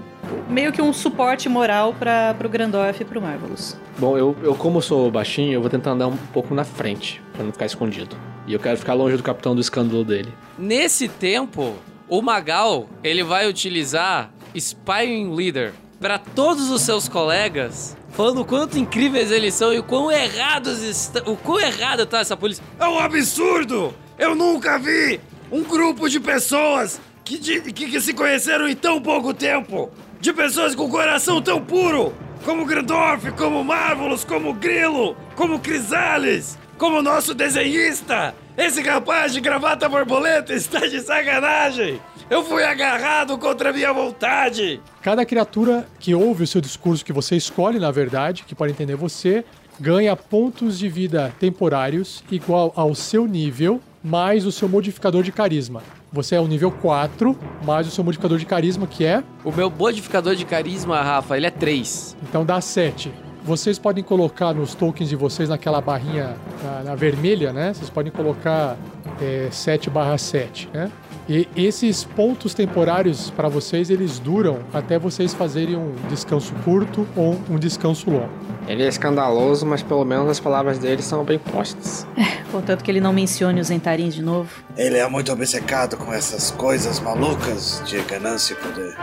[0.49, 3.77] meio que um suporte moral para pro Grandoff e pro Marvelous.
[3.99, 7.45] Bom, eu, eu como sou baixinho, eu vou tentar andar um pouco na frente, pra
[7.45, 8.17] não ficar escondido.
[8.47, 10.33] E eu quero ficar longe do capitão do escândalo dele.
[10.59, 11.75] Nesse tempo,
[12.09, 18.77] o Magal ele vai utilizar Spying Leader para todos os seus colegas, falando o quanto
[18.79, 22.65] incríveis eles são e o quão errados está, o quão errado tá essa polícia.
[22.81, 23.95] É um absurdo!
[24.19, 29.01] Eu nunca vi um grupo de pessoas que, de- que, que se conheceram em tão
[29.01, 29.91] pouco tempo,
[30.23, 37.03] de pessoas com coração tão puro, como Grandorf, como Marvelous, como Grilo, como Crisales, como
[37.03, 38.33] nosso desenhista.
[38.57, 42.01] Esse rapaz de gravata borboleta está de sacanagem.
[42.31, 44.81] Eu fui agarrado contra a minha vontade.
[45.03, 48.95] Cada criatura que ouve o seu discurso que você escolhe, na verdade, que pode entender
[48.95, 49.45] você,
[49.81, 55.83] ganha pontos de vida temporários igual ao seu nível mais o seu modificador de carisma.
[56.13, 59.25] Você é o nível 4, mais o seu modificador de carisma, que é.
[59.43, 62.19] O meu modificador de carisma, Rafa, ele é 3.
[62.23, 63.11] Então dá 7.
[63.43, 67.73] Vocês podem colocar nos tokens de vocês naquela barrinha na, na vermelha, né?
[67.73, 68.77] Vocês podem colocar
[69.21, 70.93] é, 7 barra 7, né?
[71.29, 77.41] E esses pontos temporários para vocês, eles duram até vocês fazerem um descanso curto ou
[77.49, 78.31] um descanso longo.
[78.67, 82.07] Ele é escandaloso, mas pelo menos as palavras dele são bem postas.
[82.51, 84.51] Contanto que ele não mencione os entarins de novo.
[84.77, 88.97] Ele é muito obcecado com essas coisas malucas de ganância e poder.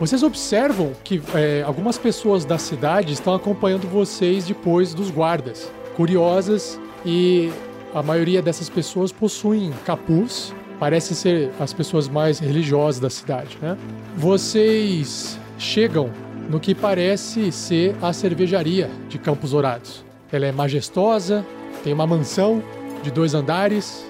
[0.00, 6.78] Vocês observam que é, algumas pessoas da cidade estão acompanhando vocês depois dos guardas, curiosas,
[7.04, 7.50] e
[7.94, 13.76] a maioria dessas pessoas possuem capuz, parecem ser as pessoas mais religiosas da cidade, né?
[14.16, 16.10] Vocês chegam
[16.50, 20.04] no que parece ser a cervejaria de Campos Dourados.
[20.32, 21.44] Ela é majestosa,
[21.82, 22.62] tem uma mansão
[23.02, 24.04] de dois andares,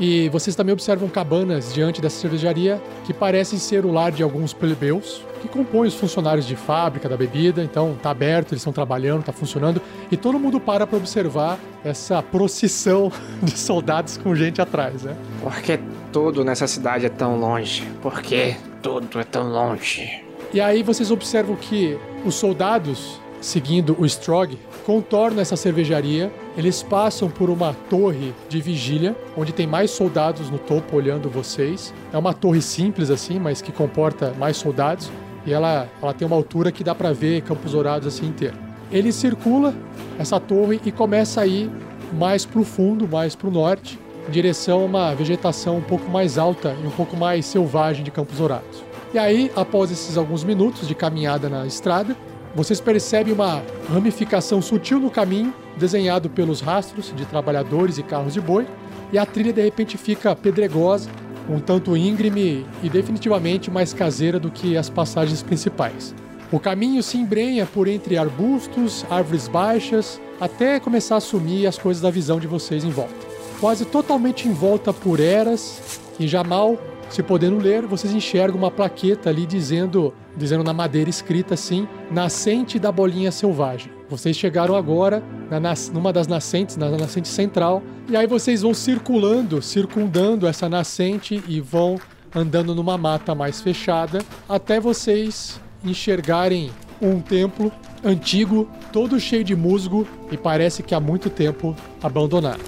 [0.00, 4.54] e vocês também observam cabanas diante dessa cervejaria que parecem ser o lar de alguns
[4.54, 7.62] plebeus que compõem os funcionários de fábrica da bebida.
[7.62, 12.22] Então tá aberto, eles estão trabalhando, tá funcionando e todo mundo para para observar essa
[12.22, 15.14] procissão de soldados com gente atrás, né?
[15.42, 15.78] Por que
[16.10, 17.86] tudo nessa cidade é tão longe?
[18.00, 20.24] Por que tudo é tão longe?
[20.52, 26.32] E aí vocês observam que os soldados, seguindo o Strog, contornam essa cervejaria.
[26.56, 31.94] Eles passam por uma torre de vigília, onde tem mais soldados no topo olhando vocês.
[32.12, 35.10] É uma torre simples assim, mas que comporta mais soldados.
[35.46, 38.56] E ela, ela tem uma altura que dá para ver Campos Dourados assim inteiro.
[38.90, 39.74] Ele circula
[40.18, 41.70] essa torre e começa a ir
[42.12, 46.10] mais para o fundo, mais para o norte, em direção a uma vegetação um pouco
[46.10, 48.82] mais alta e um pouco mais selvagem de Campos Dourados.
[49.12, 52.16] E aí, após esses alguns minutos de caminhada na estrada,
[52.54, 58.40] vocês percebem uma ramificação sutil no caminho, desenhado pelos rastros de trabalhadores e carros de
[58.40, 58.66] boi,
[59.12, 61.08] e a trilha de repente fica pedregosa,
[61.48, 66.14] um tanto íngreme e definitivamente mais caseira do que as passagens principais.
[66.52, 72.02] O caminho se embrenha por entre arbustos, árvores baixas, até começar a sumir as coisas
[72.02, 73.14] da visão de vocês em volta.
[73.60, 76.76] Quase totalmente envolta por eras e já mal
[77.10, 82.78] se podendo ler, vocês enxergam uma plaqueta ali dizendo, dizendo na madeira escrita assim, nascente
[82.78, 83.90] da bolinha selvagem.
[84.08, 89.60] Vocês chegaram agora na, numa das nascentes, na nascente central, e aí vocês vão circulando,
[89.60, 91.98] circundando essa nascente e vão
[92.34, 96.70] andando numa mata mais fechada até vocês enxergarem
[97.02, 97.72] um templo
[98.04, 102.60] antigo, todo cheio de musgo e parece que há muito tempo abandonado.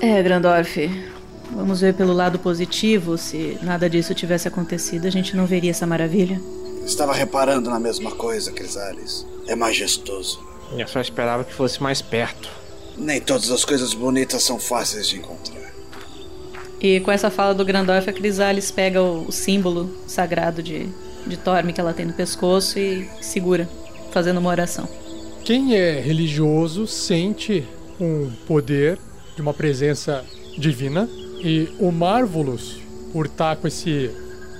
[0.00, 0.90] É, Grandorf,
[1.52, 3.16] Vamos ver pelo lado positivo.
[3.18, 6.40] Se nada disso tivesse acontecido, a gente não veria essa maravilha.
[6.84, 9.26] Estava reparando na mesma coisa, Crisales.
[9.46, 10.40] É majestoso.
[10.76, 12.48] Eu só esperava que fosse mais perto.
[12.96, 15.72] Nem todas as coisas bonitas são fáceis de encontrar.
[16.80, 20.88] E com essa fala do Grandorf, a Crisales pega o, o símbolo sagrado de,
[21.26, 23.68] de Torme que ela tem no pescoço e segura,
[24.12, 24.88] fazendo uma oração.
[25.44, 27.66] Quem é religioso sente
[28.00, 28.98] um poder
[29.34, 30.24] de uma presença
[30.58, 31.08] divina
[31.44, 32.78] e o Marvelous,
[33.12, 34.10] por estar com esse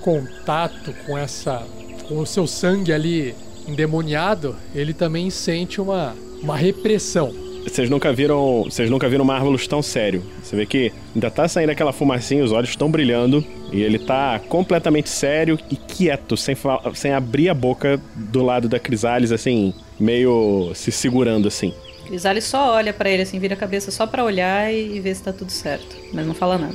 [0.02, 1.66] contato com essa
[2.06, 3.34] com o seu sangue ali
[3.66, 7.32] endemoniado, ele também sente uma, uma repressão.
[7.62, 10.22] Vocês nunca viram, vocês nunca viram Marvelous tão sério.
[10.42, 13.42] Você vê que ainda tá saindo aquela fumacinha, os olhos estão brilhando
[13.72, 16.54] e ele tá completamente sério e quieto, sem,
[16.94, 21.72] sem abrir a boca do lado da Crisales assim, meio se segurando assim.
[22.06, 25.22] Crisales só olha para ele assim, vira a cabeça só para olhar e ver se
[25.22, 26.74] tá tudo certo, mas não fala nada.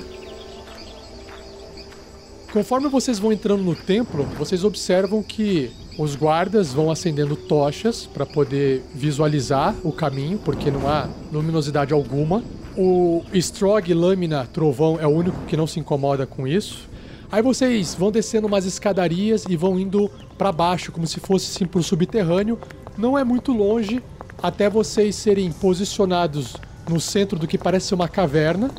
[2.52, 8.26] Conforme vocês vão entrando no templo, vocês observam que os guardas vão acendendo tochas para
[8.26, 12.44] poder visualizar o caminho, porque não há luminosidade alguma.
[12.76, 16.90] O Strog Lâmina Trovão é o único que não se incomoda com isso.
[17.32, 21.68] Aí vocês vão descendo umas escadarias e vão indo para baixo, como se fosse assim
[21.68, 22.58] pro subterrâneo.
[22.98, 24.02] Não é muito longe,
[24.42, 26.56] até vocês serem posicionados
[26.90, 28.72] no centro do que parece ser uma caverna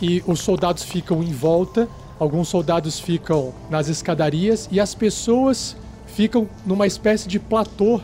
[0.00, 1.88] e os soldados ficam em volta,
[2.18, 8.00] alguns soldados ficam nas escadarias e as pessoas ficam numa espécie de platô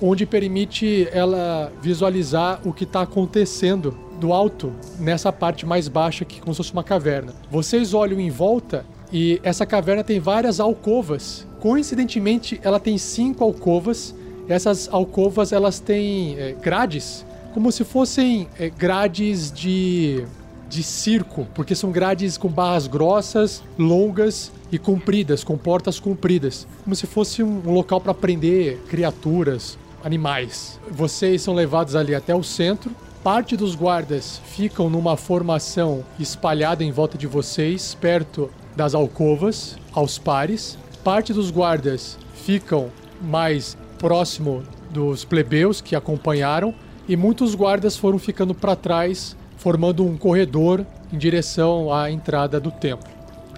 [0.00, 6.40] onde permite ela visualizar o que está acontecendo do alto nessa parte mais baixa que
[6.40, 7.32] como se fosse uma caverna.
[7.50, 11.46] Vocês olham em volta e essa caverna tem várias alcovas.
[11.60, 14.14] Coincidentemente, ela tem cinco alcovas
[14.48, 20.24] essas alcovas elas têm é, grades, como se fossem é, grades de
[20.74, 26.96] de circo, porque são grades com barras grossas, longas e compridas, com portas compridas, como
[26.96, 30.80] se fosse um local para prender criaturas, animais.
[30.90, 32.90] Vocês são levados ali até o centro.
[33.22, 40.18] Parte dos guardas ficam numa formação espalhada em volta de vocês, perto das alcovas, aos
[40.18, 40.76] pares.
[41.02, 42.90] Parte dos guardas ficam
[43.22, 46.74] mais próximo dos plebeus que acompanharam
[47.08, 52.70] e muitos guardas foram ficando para trás, formando um corredor em direção à entrada do
[52.70, 53.08] templo.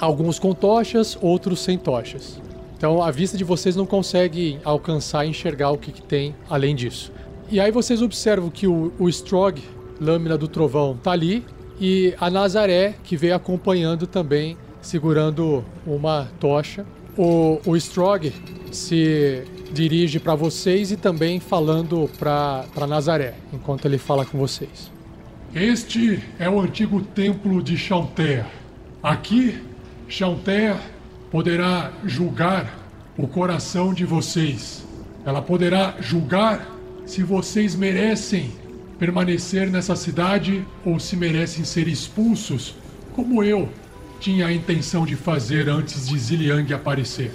[0.01, 2.41] Alguns com tochas, outros sem tochas.
[2.77, 6.75] Então a vista de vocês não consegue alcançar e enxergar o que, que tem além
[6.75, 7.13] disso.
[7.51, 9.63] E aí vocês observam que o, o Strog,
[10.01, 11.45] lâmina do trovão, tá ali
[11.81, 16.85] e a Nazaré, que veio acompanhando também, segurando uma tocha.
[17.17, 18.33] O, o Strog
[18.71, 24.91] se dirige para vocês e também falando para Nazaré, enquanto ele fala com vocês.
[25.55, 28.45] Este é o antigo templo de Chanter.
[29.03, 29.63] Aqui,
[30.09, 30.77] Chanter
[31.31, 32.87] poderá julgar
[33.17, 34.85] o coração de vocês.
[35.25, 38.53] Ela poderá julgar se vocês merecem
[38.99, 42.75] permanecer nessa cidade ou se merecem ser expulsos,
[43.15, 43.69] como eu
[44.19, 47.31] tinha a intenção de fazer antes de Ziliang aparecer.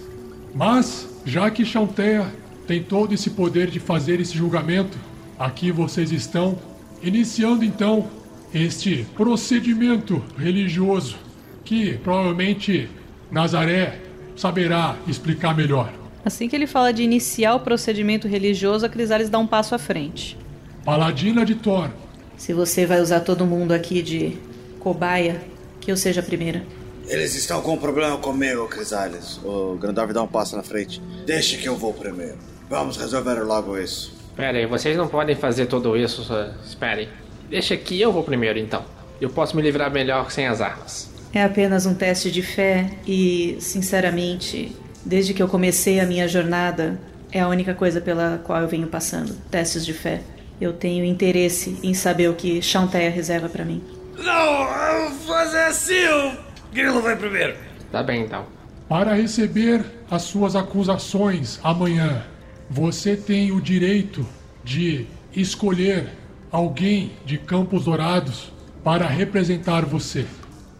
[0.53, 2.25] Mas, já que Chanter
[2.67, 4.97] tem todo esse poder de fazer esse julgamento,
[5.37, 6.57] aqui vocês estão
[7.01, 8.07] iniciando então
[8.53, 11.17] este procedimento religioso
[11.63, 12.89] que provavelmente
[13.31, 13.99] Nazaré
[14.35, 15.91] saberá explicar melhor.
[16.23, 19.79] Assim que ele fala de iniciar o procedimento religioso, a Crisales dá um passo à
[19.79, 20.37] frente.
[20.83, 21.89] Paladina de Thor.
[22.37, 24.37] Se você vai usar todo mundo aqui de
[24.79, 25.41] cobaia,
[25.79, 26.63] que eu seja a primeira.
[27.11, 29.37] Eles estão com um problema comigo, Crisales.
[29.43, 31.01] O Grandorf dá um passo na frente.
[31.25, 32.37] Deixe que eu vou primeiro.
[32.69, 34.15] Vamos resolver logo isso.
[34.33, 36.23] Pera aí, vocês não podem fazer tudo isso.
[36.23, 36.51] Só...
[36.65, 37.09] Esperem.
[37.49, 38.85] Deixa que eu vou primeiro então.
[39.19, 41.11] Eu posso me livrar melhor sem as armas.
[41.33, 44.73] É apenas um teste de fé e, sinceramente,
[45.05, 46.97] desde que eu comecei a minha jornada,
[47.29, 50.21] é a única coisa pela qual eu venho passando testes de fé.
[50.61, 53.83] Eu tenho interesse em saber o que Chanteia reserva para mim.
[54.17, 57.55] Não, eu vou fazer assim, o Grilo vai primeiro.
[57.91, 58.45] Tá bem então.
[58.87, 62.25] Para receber as suas acusações amanhã,
[62.69, 64.25] você tem o direito
[64.63, 66.09] de escolher
[66.51, 68.51] alguém de Campos Dourados
[68.83, 70.25] para representar você.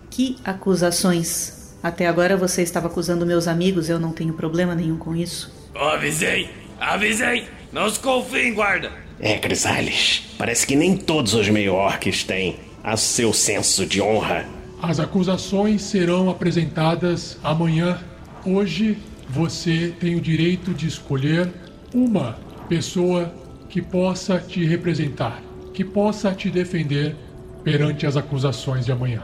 [0.09, 1.75] Que acusações?
[1.81, 5.51] Até agora você estava acusando meus amigos, eu não tenho problema nenhum com isso.
[5.73, 7.47] Eu avisei, avisei.
[7.71, 8.91] Não se confiem, guarda.
[9.19, 14.45] É, Crisales, parece que nem todos os meio-orcs têm a seu senso de honra.
[14.82, 17.99] As acusações serão apresentadas amanhã.
[18.43, 18.97] Hoje
[19.29, 21.51] você tem o direito de escolher
[21.93, 23.32] uma pessoa
[23.69, 25.39] que possa te representar,
[25.71, 27.15] que possa te defender
[27.63, 29.23] perante as acusações de amanhã.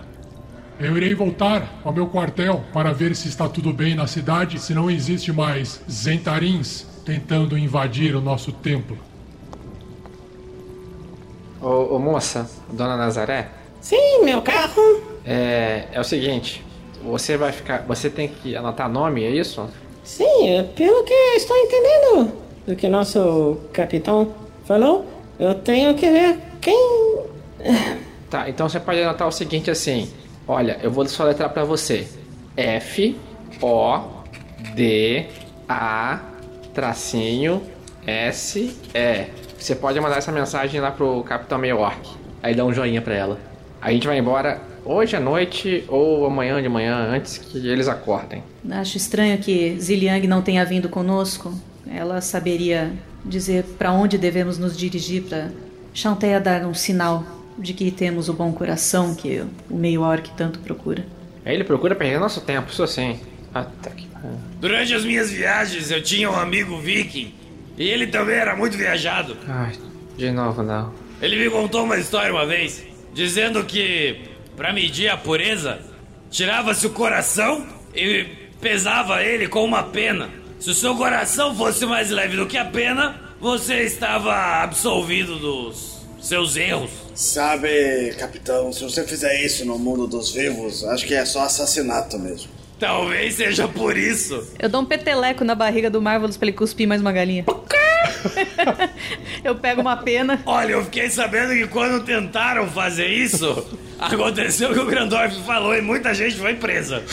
[0.79, 4.75] Eu irei voltar ao meu quartel para ver se está tudo bem na cidade, se
[4.75, 8.95] não existe mais Zentarins tentando invadir o nosso templo.
[11.59, 13.49] Ô, ô moça, dona Nazaré,
[13.81, 15.06] Sim, meu carro.
[15.27, 16.63] É, é o seguinte.
[17.03, 17.83] Você vai ficar.
[17.87, 19.69] Você tem que anotar nome, é isso?
[20.03, 22.31] Sim, é pelo que estou entendendo
[22.65, 24.33] do que nosso capitão
[24.65, 25.05] falou,
[25.37, 26.77] eu tenho que ver quem.
[28.29, 30.11] Tá, então você pode anotar o seguinte assim.
[30.45, 32.05] Olha, eu vou soletrar pra você.
[32.57, 33.15] F
[33.61, 34.01] O
[34.75, 35.27] D
[35.69, 36.19] A
[36.73, 37.63] tracinho
[38.05, 39.27] S E.
[39.57, 42.09] Você pode mandar essa mensagem lá pro Capitão Mayork.
[42.43, 43.39] Aí dá um joinha pra ela.
[43.81, 48.43] A gente vai embora hoje à noite ou amanhã de manhã, antes que eles acordem.
[48.69, 51.53] Acho estranho que Ziliang não tenha vindo conosco.
[51.89, 52.91] Ela saberia
[53.23, 55.49] dizer para onde devemos nos dirigir para
[55.93, 57.23] Chanteia dar um sinal
[57.57, 61.03] de que temos o bom coração que o meio orc tanto procura.
[61.43, 63.19] Aí ele procura perder nosso tempo, isso sim.
[63.53, 64.07] Até que.
[64.59, 67.33] Durante as minhas viagens, eu tinha um amigo viking.
[67.77, 69.37] E ele também era muito viajado.
[69.47, 69.73] Ai,
[70.17, 70.93] de novo não.
[71.21, 72.83] Ele me contou uma história uma vez,
[73.13, 74.21] dizendo que,
[74.57, 75.79] para medir a pureza,
[76.31, 78.25] tirava-se o coração e
[78.59, 80.29] pesava ele com uma pena.
[80.59, 86.01] Se o seu coração fosse mais leve do que a pena, você estava absolvido dos
[86.19, 86.89] seus erros.
[87.13, 92.17] Sabe, capitão, se você fizer isso no mundo dos vivos, acho que é só assassinato
[92.17, 92.56] mesmo.
[92.79, 94.47] Talvez seja por isso.
[94.59, 97.45] Eu dou um peteleco na barriga do Marvelous pra ele cuspir mais uma galinha.
[99.43, 100.41] eu pego uma pena.
[100.45, 103.65] Olha, eu fiquei sabendo que quando tentaram fazer isso,
[103.99, 107.03] aconteceu o que o Grandorf falou e muita gente foi presa.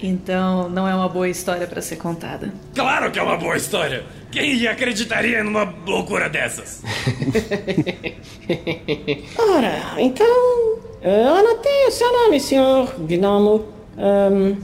[0.00, 2.52] Então, não é uma boa história pra ser contada.
[2.74, 4.04] Claro que é uma boa história.
[4.30, 6.82] Quem acreditaria numa loucura dessas?
[9.38, 10.80] Ora, então.
[11.02, 13.79] Eu anotei o seu nome, senhor Gnomo.
[13.96, 14.56] Ahn,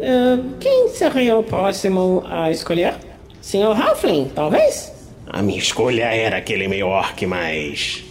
[0.00, 2.94] eh, quem seria o próximo a escolher?
[3.40, 4.92] Senhor Halfling, talvez?
[5.26, 8.04] A minha escolha era aquele meio orc, mas.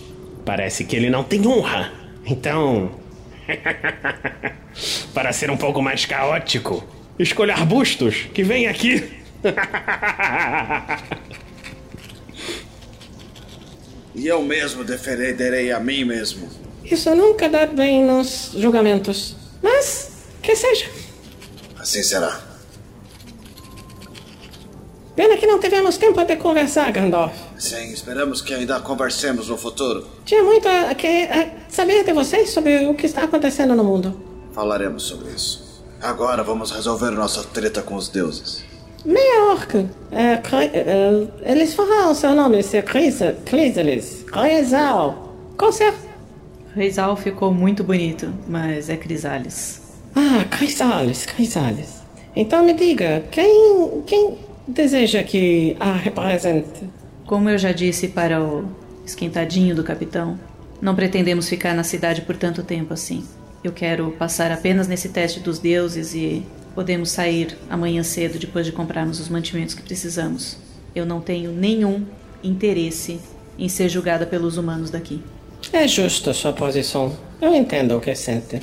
[0.46, 1.92] Parece que ele não tem honra.
[2.26, 2.92] Então.
[5.14, 6.84] Para ser um pouco mais caótico,
[7.18, 9.04] escolha arbustos, que vem aqui.
[14.16, 16.48] E eu mesmo defenderei a mim mesmo.
[16.86, 19.36] Isso nunca dá bem nos julgamentos.
[19.62, 20.15] Mas,
[20.46, 20.90] que seja.
[21.80, 22.40] Assim será.
[25.16, 27.34] Pena que não tivemos tempo de conversar, Gandalf.
[27.58, 30.06] Sim, esperamos que ainda conversemos no futuro.
[30.26, 34.20] Tinha muito a, que- a saber de vocês sobre o que está acontecendo no mundo.
[34.54, 35.84] Falaremos sobre isso.
[36.02, 38.64] Agora vamos resolver nossa treta com os deuses.
[39.06, 39.88] Meia orc.
[40.12, 44.24] É, Cri- é, eles falaram seu nome, se Crisa- Chrysalis.
[44.24, 45.34] Crisal.
[45.58, 46.04] Qual certo?
[46.76, 49.82] Reisal ficou muito bonito, mas é Crisales.
[50.16, 52.02] Ah, Crisales, Crisales.
[52.36, 54.38] Então me diga, quem, quem
[54.68, 56.90] deseja que a represente?
[57.26, 58.66] Como eu já disse para o
[59.06, 60.40] esquentadinho do capitão,
[60.82, 63.24] não pretendemos ficar na cidade por tanto tempo assim.
[63.64, 68.72] Eu quero passar apenas nesse teste dos deuses e podemos sair amanhã cedo depois de
[68.72, 70.58] comprarmos os mantimentos que precisamos.
[70.96, 72.06] Eu não tenho nenhum
[72.44, 73.20] interesse
[73.58, 75.22] em ser julgada pelos humanos daqui.
[75.74, 77.16] É justa sua posição.
[77.42, 78.62] Eu entendo o que sente.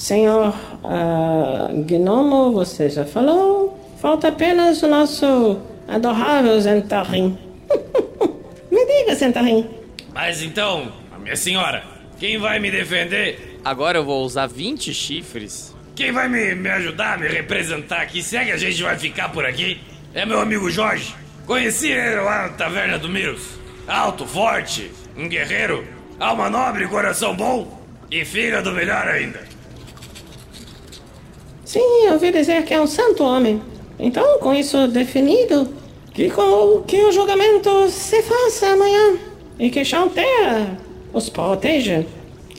[0.00, 3.78] Senhor ah, Gnomo, você já falou.
[4.00, 7.36] Falta apenas o nosso adorável Zentarim.
[8.72, 9.68] me diga, Zentarim.
[10.14, 11.84] Mas então, minha senhora,
[12.18, 13.60] quem vai me defender?
[13.62, 15.76] Agora eu vou usar 20 chifres.
[15.94, 18.22] Quem vai me, me ajudar, me representar aqui?
[18.22, 19.82] Se é que a gente vai ficar por aqui?
[20.14, 21.14] É meu amigo Jorge.
[21.46, 23.42] Conheci ele lá na taverna do Miros.
[23.86, 25.86] Alto, forte, um guerreiro,
[26.18, 29.49] alma nobre, coração bom e fígado melhor ainda.
[31.70, 33.62] Sim, eu ouvi dizer que é um santo homem.
[33.96, 35.68] Então, com isso definido,
[36.12, 39.16] que, com, que o julgamento se faça amanhã.
[39.56, 40.76] E que Chantea
[41.12, 42.04] os proteja.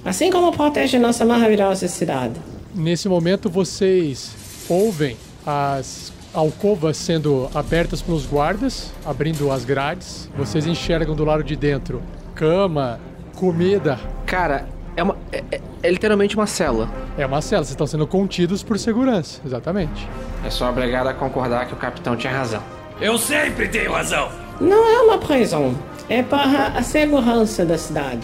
[0.05, 2.36] Assim como protege nossa maravilhosa cidade.
[2.74, 4.32] Nesse momento vocês
[4.70, 10.30] ouvem as alcovas sendo abertas pelos guardas, abrindo as grades.
[10.38, 12.01] Vocês enxergam do lado de dentro
[12.34, 12.97] cama,
[13.36, 13.99] comida.
[14.26, 15.18] Cara, é uma.
[15.34, 16.89] É, é- é literalmente uma cela.
[17.17, 20.07] É uma cela, vocês estão sendo contidos por segurança, exatamente.
[20.45, 22.63] É só obrigado a concordar que o capitão tinha razão.
[22.99, 24.29] Eu sempre tenho razão.
[24.59, 25.75] Não é uma prisão.
[26.07, 28.21] É para a segurança da cidade.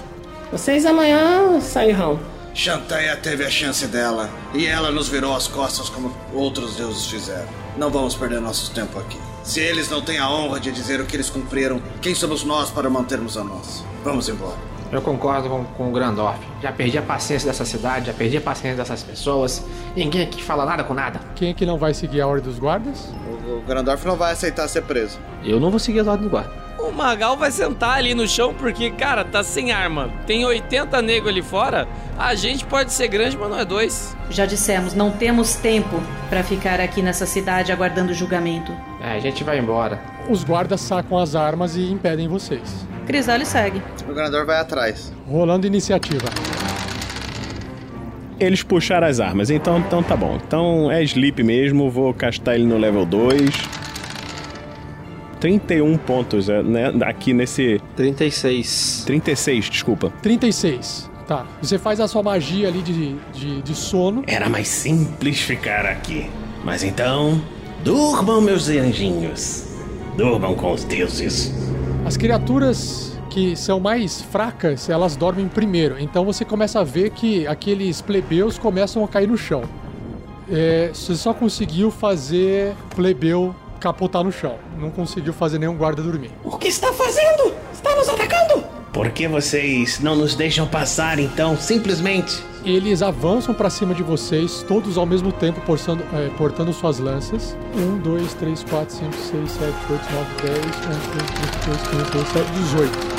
[0.51, 2.19] Vocês amanhã sairão.
[2.53, 7.47] Shantaia teve a chance dela e ela nos virou as costas como outros deuses fizeram.
[7.77, 9.19] Não vamos perder nosso tempo aqui.
[9.43, 12.69] Se eles não têm a honra de dizer o que eles cumpriram, quem somos nós
[12.71, 13.83] para mantermos a nossa?
[14.03, 14.57] Vamos embora.
[14.91, 16.39] Eu concordo com, com o Grandorf.
[16.61, 19.65] Já perdi a paciência dessa cidade, já perdi a paciência dessas pessoas.
[19.95, 21.19] Ninguém aqui fala nada com nada.
[21.35, 23.09] Quem é que não vai seguir a ordem dos guardas?
[23.27, 25.19] O, o Grandorf não vai aceitar ser preso.
[25.43, 26.66] Eu não vou seguir as ordens do guarda.
[26.79, 30.11] O Magal vai sentar ali no chão porque, cara, tá sem arma.
[30.27, 31.87] Tem 80 negros ali fora.
[32.17, 34.15] A gente pode ser grande, mas não é dois.
[34.29, 38.71] Já dissemos, não temos tempo para ficar aqui nessa cidade aguardando o julgamento.
[39.01, 39.99] É, a gente vai embora.
[40.29, 42.85] Os guardas sacam as armas e impedem vocês.
[43.07, 43.81] Crisales segue.
[44.07, 45.11] O Grandorf vai atrás.
[45.27, 46.27] Rolando iniciativa.
[48.39, 50.37] Eles puxaram as armas, então, então tá bom.
[50.45, 53.76] Então é sleep mesmo, vou castar ele no level 2.
[55.39, 56.91] 31 pontos, é, né?
[57.05, 57.81] Aqui nesse.
[57.95, 59.03] 36.
[59.05, 60.11] 36, desculpa.
[60.21, 61.09] 36.
[61.27, 61.45] Tá.
[61.61, 64.23] Você faz a sua magia ali de, de, de sono.
[64.25, 66.29] Era mais simples ficar aqui.
[66.63, 67.41] Mas então,
[67.83, 69.65] durmam, meus anjinhos.
[70.15, 71.53] Durmam com os deuses.
[72.05, 75.99] As criaturas que são mais fracas, elas dormem primeiro.
[75.99, 79.63] Então você começa a ver que aqueles plebeus começam a cair no chão.
[80.49, 84.55] É, você só conseguiu fazer plebeu capotar no chão.
[84.77, 86.31] Não conseguiu fazer nenhum guarda dormir.
[86.43, 87.53] O que está fazendo?
[87.71, 88.63] Está nos atacando?
[88.91, 92.43] Por que vocês não nos deixam passar então, simplesmente?
[92.65, 97.55] Eles avançam pra cima de vocês, todos ao mesmo tempo, portando, é, portando suas lanças.
[97.75, 102.11] 1, 2, 3, 4, 5, 6, 7, 8, 9, 10, 11, 12, 13, 14, 15,
[102.11, 103.16] 16, 18.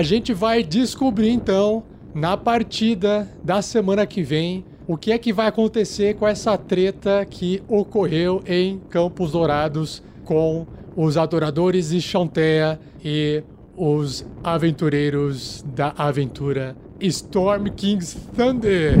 [0.00, 1.82] A gente vai descobrir então,
[2.14, 7.22] na partida da semana que vem, o que é que vai acontecer com essa treta
[7.26, 13.42] que ocorreu em Campos Dourados com os adoradores de Chantea e
[13.76, 18.96] os aventureiros da aventura Storm King's Thunder.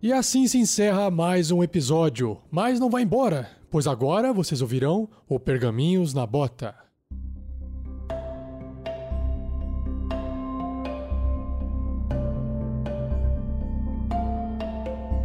[0.00, 5.08] E assim se encerra mais um episódio, mas não vai embora, pois agora vocês ouvirão
[5.28, 6.72] o Pergaminhos na Bota.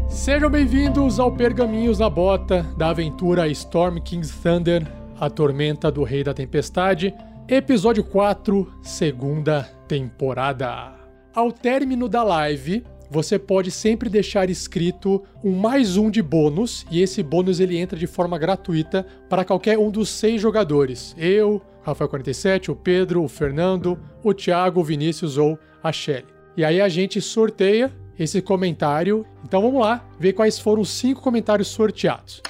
[0.09, 6.24] Sejam bem-vindos ao Pergaminhos na Bota da aventura Storm King's Thunder, a Tormenta do Rei
[6.24, 7.13] da Tempestade,
[7.47, 10.95] episódio 4, segunda temporada.
[11.36, 17.01] Ao término da live, você pode sempre deixar escrito um mais um de bônus, e
[17.01, 21.16] esse bônus ele entra de forma gratuita para qualquer um dos seis jogadores.
[21.18, 26.26] Eu, Rafael47, o Pedro, o Fernando, o Thiago, o Vinícius ou a Shelly.
[26.56, 29.26] E aí a gente sorteia esse comentário.
[29.43, 32.41] Então vamos lá, ver quais foram os cinco comentários sorteados.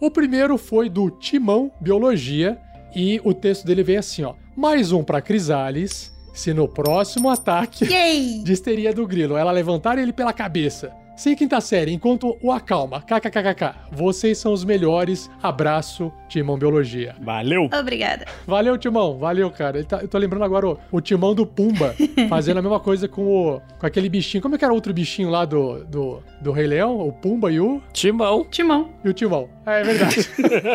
[0.00, 2.58] O primeiro foi do Timão Biologia
[2.94, 6.11] e o texto dele veio assim, ó: mais um para Crisales.
[6.32, 8.42] Se no próximo ataque Yay!
[8.44, 13.02] de histeria do grilo ela levantar ele pela cabeça, sem quinta série, enquanto o acalma,
[13.02, 15.30] kkkk, vocês são os melhores.
[15.42, 17.14] Abraço, Timão Biologia.
[17.20, 17.68] Valeu!
[17.78, 18.24] Obrigada.
[18.46, 19.18] Valeu, Timão.
[19.18, 19.78] Valeu, cara.
[19.78, 21.94] Ele tá- eu tô lembrando agora o, o Timão do Pumba,
[22.28, 24.42] fazendo a mesma coisa com o com aquele bichinho.
[24.42, 26.98] Como é que era o outro bichinho lá do, do, do Rei Leão?
[27.00, 28.44] O Pumba e o, Timão.
[28.50, 28.90] Timão.
[29.04, 29.48] e o Timão.
[29.66, 30.28] É, é verdade.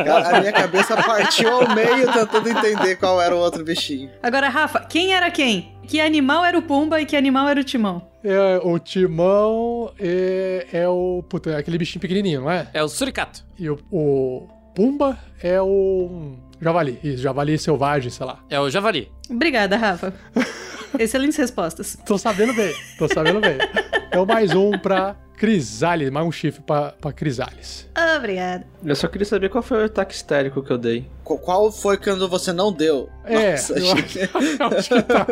[0.09, 4.09] A a minha cabeça partiu ao meio tentando entender qual era o outro bichinho.
[4.21, 5.73] Agora, Rafa, quem era quem?
[5.88, 8.07] Que animal era o Pumba e que animal era o Timão?
[8.24, 11.24] É, o Timão é, é o.
[11.30, 12.68] Puta, é aquele bichinho pequenininho, não é?
[12.74, 13.43] É o suricato.
[13.57, 16.36] E o, o Pumba é o.
[16.59, 16.99] Javali.
[17.03, 18.39] Isso, javali selvagem, sei lá.
[18.49, 19.11] É o javali.
[19.30, 20.13] Obrigada, Rafa.
[20.97, 21.97] Excelentes respostas.
[22.05, 23.57] Tô sabendo bem, tô sabendo bem.
[24.07, 27.88] Então, mais um pra Crisales, mais um chifre pra, pra Crisales.
[28.17, 28.65] Obrigada.
[28.83, 31.07] Eu só queria saber qual foi o ataque histérico que eu dei.
[31.23, 33.07] Qu- Qual foi quando você não deu?
[33.23, 35.27] É, Nossa, eu acho, que- eu acho que tá.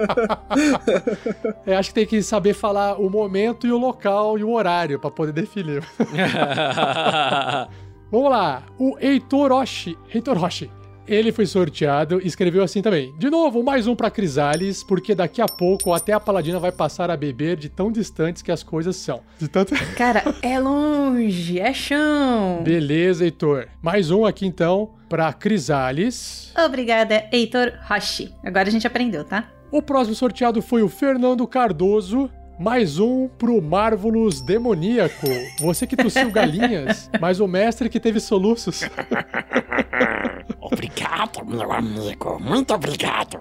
[1.65, 4.99] É, acho que tem que saber falar o momento e o local e o horário
[4.99, 5.83] pra poder definir.
[8.11, 9.97] Vamos lá, o Heitor Roshi.
[10.13, 10.69] Heitor Roshi.
[11.07, 13.13] Ele foi sorteado e escreveu assim também.
[13.17, 17.11] De novo, mais um pra Crisales, porque daqui a pouco até a Paladina vai passar
[17.11, 19.21] a beber de tão distantes que as coisas são.
[19.37, 19.75] De tanto...
[19.95, 22.61] Cara, é longe, é chão.
[22.63, 23.67] Beleza, Heitor.
[23.83, 26.51] Mais um aqui então pra Crisales.
[26.57, 28.33] Obrigada, Heitor Roshi.
[28.43, 29.47] Agora a gente aprendeu, tá?
[29.71, 32.31] O próximo sorteado foi o Fernando Cardoso.
[32.57, 35.27] Mais um pro Marvelous Demoníaco.
[35.59, 38.81] Você que tossiu galinhas, mas o mestre que teve soluços.
[40.75, 42.37] Obrigado, meu amigo.
[42.37, 43.39] Muito obrigado.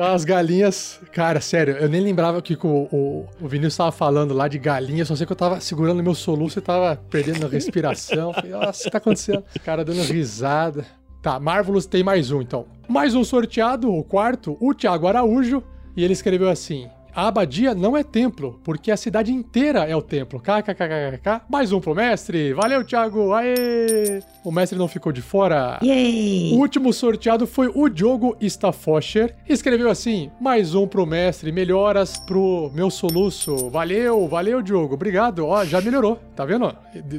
[0.00, 0.98] As galinhas.
[1.12, 5.04] Cara, sério, eu nem lembrava que o, o, o Vinícius tava falando lá de galinha,
[5.04, 8.32] só sei que eu tava segurando meu soluço e tava perdendo a respiração.
[8.32, 9.44] Falei, nossa, o que tá acontecendo?
[9.54, 10.86] O cara dando risada.
[11.20, 12.64] Tá, Marvelous tem mais um, então.
[12.88, 15.62] Mais um sorteado, o quarto, o Thiago Araújo.
[15.94, 20.02] E ele escreveu assim: A abadia não é templo, porque a cidade inteira é o
[20.02, 20.38] templo.
[20.38, 21.46] KKKKK.
[21.48, 22.52] Mais um pro mestre.
[22.52, 23.32] Valeu, Thiago.
[23.32, 24.22] Aê!
[24.44, 25.78] O mestre não ficou de fora.
[25.82, 26.52] Yay!
[26.52, 29.34] O último sorteado foi o Diogo Staffoscher.
[29.48, 33.70] Escreveu assim: mais um pro mestre, melhoras pro meu soluço.
[33.70, 34.92] Valeu, valeu, Diogo.
[34.92, 35.46] Obrigado.
[35.46, 36.20] Ó, já melhorou.
[36.36, 36.76] Tá vendo?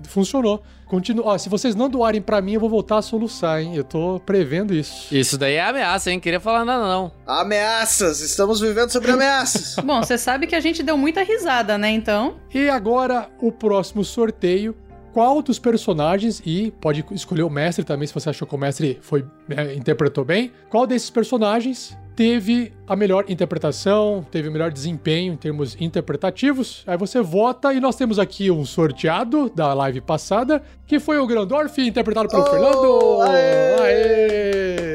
[0.07, 0.61] Funcionou.
[0.87, 1.25] Continua.
[1.27, 3.75] Ó, se vocês não doarem pra mim, eu vou voltar a soluçar, hein?
[3.75, 5.13] Eu tô prevendo isso.
[5.13, 6.19] Isso daí é ameaça, hein?
[6.19, 7.11] Queria falar nada, não.
[7.25, 8.21] Ameaças!
[8.21, 9.75] Estamos vivendo sobre ameaças.
[9.83, 11.89] Bom, você sabe que a gente deu muita risada, né?
[11.89, 12.37] Então.
[12.53, 14.75] E agora, o próximo sorteio.
[15.13, 18.99] Qual dos personagens, e pode escolher o mestre também, se você achou que o mestre
[19.01, 25.33] foi, né, interpretou bem, qual desses personagens teve a melhor interpretação, teve o melhor desempenho
[25.33, 26.83] em termos interpretativos.
[26.87, 31.27] Aí você vota e nós temos aqui um sorteado da live passada, que foi o
[31.27, 33.21] Grandorf, interpretado pelo Oh, Fernando.
[33.21, 33.81] aê!
[33.81, 34.86] Aê!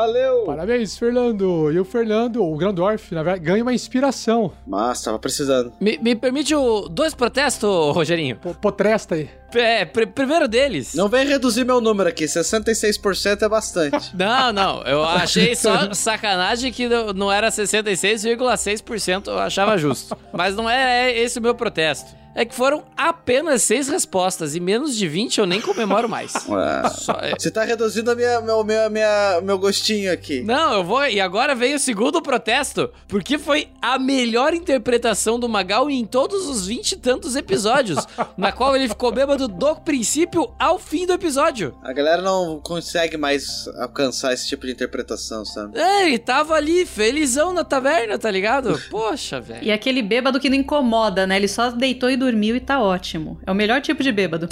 [0.00, 0.44] Valeu!
[0.44, 1.72] Parabéns, Fernando.
[1.72, 4.52] E o Fernando, o Grandorf, na verdade, ganha uma inspiração.
[4.66, 5.72] Mas tava precisando.
[5.80, 8.36] Me, me permite o dois protestos, Rogerinho?
[8.36, 9.30] Pô, Potresta aí.
[9.54, 10.92] É, pr- primeiro deles.
[10.94, 14.14] Não vem reduzir meu número aqui, 66% é bastante.
[14.16, 14.82] Não, não.
[14.82, 19.28] Eu achei só sacanagem que não não era 66,6%.
[19.28, 20.14] Eu achava justo.
[20.32, 22.14] Mas não é esse o meu protesto.
[22.38, 26.34] É que foram apenas seis respostas e menos de 20 eu nem comemoro mais.
[26.46, 26.88] Ué.
[26.90, 30.42] Só- é- Você tá reduzindo a minha, meu, meu, minha, meu gostinho aqui.
[30.42, 31.04] Não, eu vou.
[31.06, 32.90] E agora vem o segundo protesto.
[33.08, 38.06] Porque foi a melhor interpretação do Magal em todos os vinte e tantos episódios.
[38.36, 41.74] na qual ele ficou bêbado do princípio ao fim do episódio.
[41.82, 45.78] A galera não consegue mais alcançar esse tipo de interpretação, sabe?
[45.78, 48.78] É, ele tava ali felizão na taverna, tá ligado?
[48.90, 49.64] Poxa, velho.
[49.64, 51.36] E aquele bêbado que não incomoda, né?
[51.36, 52.25] Ele só deitou e dormiu
[52.56, 53.38] e tá ótimo.
[53.46, 54.48] É o melhor tipo de bêbado.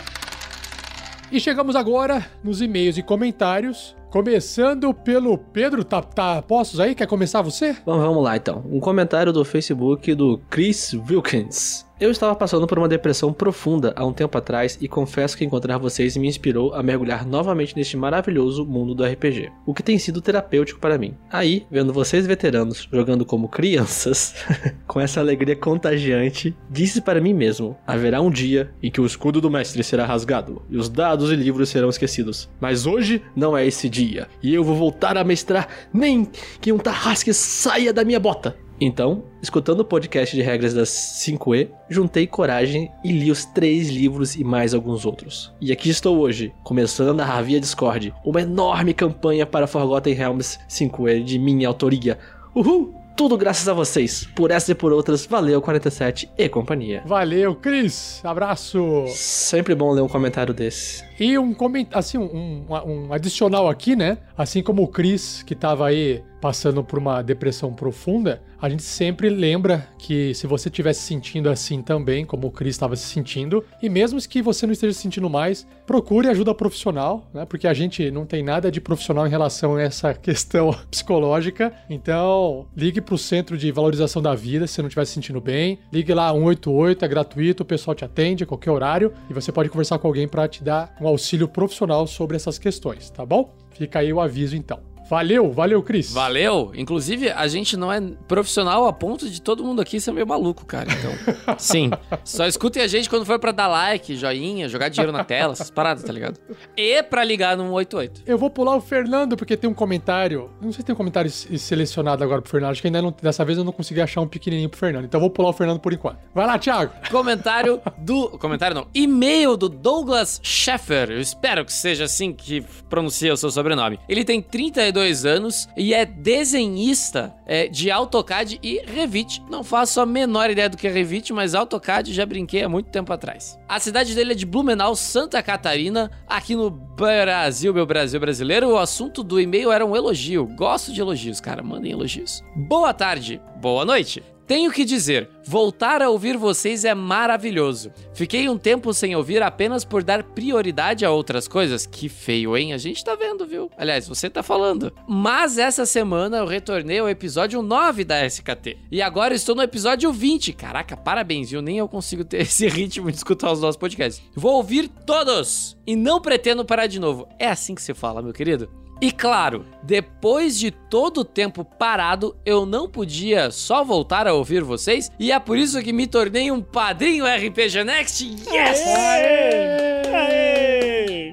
[1.32, 3.96] E chegamos agora nos e-mails e comentários.
[4.14, 6.94] Começando pelo Pedro, tá, tá postos aí?
[6.94, 7.76] Quer começar você?
[7.84, 8.64] Bom, vamos lá então.
[8.70, 11.84] Um comentário do Facebook do Chris Wilkins.
[12.00, 15.78] Eu estava passando por uma depressão profunda há um tempo atrás e confesso que encontrar
[15.78, 20.20] vocês me inspirou a mergulhar novamente neste maravilhoso mundo do RPG, o que tem sido
[20.20, 21.14] terapêutico para mim.
[21.30, 24.34] Aí, vendo vocês veteranos jogando como crianças,
[24.88, 29.40] com essa alegria contagiante, disse para mim mesmo: haverá um dia em que o escudo
[29.40, 32.50] do mestre será rasgado e os dados e livros serão esquecidos.
[32.60, 34.03] Mas hoje não é esse dia,
[34.42, 36.28] e eu vou voltar a mestrar nem
[36.60, 38.56] que um tarrasque saia da minha bota.
[38.80, 44.34] Então, escutando o podcast de regras das 5E, juntei coragem e li os três livros
[44.34, 45.52] e mais alguns outros.
[45.60, 51.22] E aqui estou hoje, começando a Ravia Discord, uma enorme campanha para Forgotten Realms 5E
[51.22, 52.18] de minha autoria.
[52.54, 53.04] Uhul!
[53.16, 54.28] Tudo graças a vocês.
[54.34, 57.00] Por essa e por outras, valeu 47 e companhia.
[57.06, 58.20] Valeu, Cris.
[58.24, 59.04] Abraço.
[59.06, 61.03] Sempre bom ler um comentário desse.
[61.18, 64.18] E um comentário, assim, um, um- adicional aqui, né?
[64.36, 69.30] Assim como o Cris, que tava aí passando por uma depressão profunda, a gente sempre
[69.30, 73.64] lembra que se você estiver se sentindo assim também, como o Cris estava se sentindo,
[73.82, 77.46] e mesmo que você não esteja se sentindo mais, procure ajuda profissional, né?
[77.46, 81.72] Porque a gente não tem nada de profissional em relação a essa questão psicológica.
[81.88, 85.78] Então, ligue pro Centro de Valorização da Vida se você não estiver se sentindo bem.
[85.90, 89.70] Ligue lá 188, é gratuito, o pessoal te atende a qualquer horário e você pode
[89.70, 93.54] conversar com alguém para te dar um auxílio profissional sobre essas questões, tá bom?
[93.70, 94.93] Fica aí o aviso então.
[95.08, 96.12] Valeu, valeu, Cris.
[96.12, 96.72] Valeu.
[96.74, 100.64] Inclusive, a gente não é profissional a ponto de todo mundo aqui ser meio maluco,
[100.64, 100.88] cara.
[100.90, 101.90] Então, sim.
[102.24, 105.70] Só escutem a gente quando for pra dar like, joinha, jogar dinheiro na tela, essas
[105.70, 106.38] paradas, tá ligado?
[106.76, 108.22] E pra ligar no 188.
[108.26, 110.50] Eu vou pular o Fernando porque tem um comentário.
[110.60, 112.70] Não sei se tem um comentário selecionado agora pro Fernando.
[112.70, 113.14] Acho que ainda não.
[113.22, 115.04] Dessa vez eu não consegui achar um pequenininho pro Fernando.
[115.04, 116.18] Então eu vou pular o Fernando por enquanto.
[116.34, 116.92] Vai lá, Thiago.
[117.10, 118.30] Comentário do.
[118.38, 118.86] Comentário não.
[118.94, 121.10] E-mail do Douglas Sheffer.
[121.10, 123.98] Eu espero que seja assim que pronuncia o seu sobrenome.
[124.08, 129.42] Ele tem 32 anos e é desenhista é, de AutoCAD e Revit.
[129.50, 132.90] Não faço a menor ideia do que é Revit, mas AutoCAD já brinquei há muito
[132.90, 133.58] tempo atrás.
[133.68, 138.70] A cidade dele é de Blumenau, Santa Catarina, aqui no Brasil, meu Brasil brasileiro.
[138.70, 140.46] O assunto do e-mail era um elogio.
[140.56, 141.62] Gosto de elogios, cara.
[141.62, 142.42] Mandem elogios.
[142.56, 144.33] Boa tarde, boa noite.
[144.46, 147.90] Tenho que dizer, voltar a ouvir vocês é maravilhoso.
[148.12, 151.86] Fiquei um tempo sem ouvir apenas por dar prioridade a outras coisas.
[151.86, 152.74] Que feio, hein?
[152.74, 153.70] A gente tá vendo, viu?
[153.76, 154.92] Aliás, você tá falando.
[155.08, 158.76] Mas essa semana eu retornei ao episódio 9 da SKT.
[158.90, 160.52] E agora estou no episódio 20.
[160.52, 161.62] Caraca, parabéns, viu?
[161.62, 164.22] Nem eu consigo ter esse ritmo de escutar os nossos podcasts.
[164.34, 165.74] Vou ouvir todos!
[165.86, 167.26] E não pretendo parar de novo.
[167.38, 168.83] É assim que se fala, meu querido?
[169.04, 174.62] E claro, depois de todo o tempo parado, eu não podia só voltar a ouvir
[174.62, 178.24] vocês, e é por isso que me tornei um padrinho RPG Next.
[178.50, 178.82] Yes!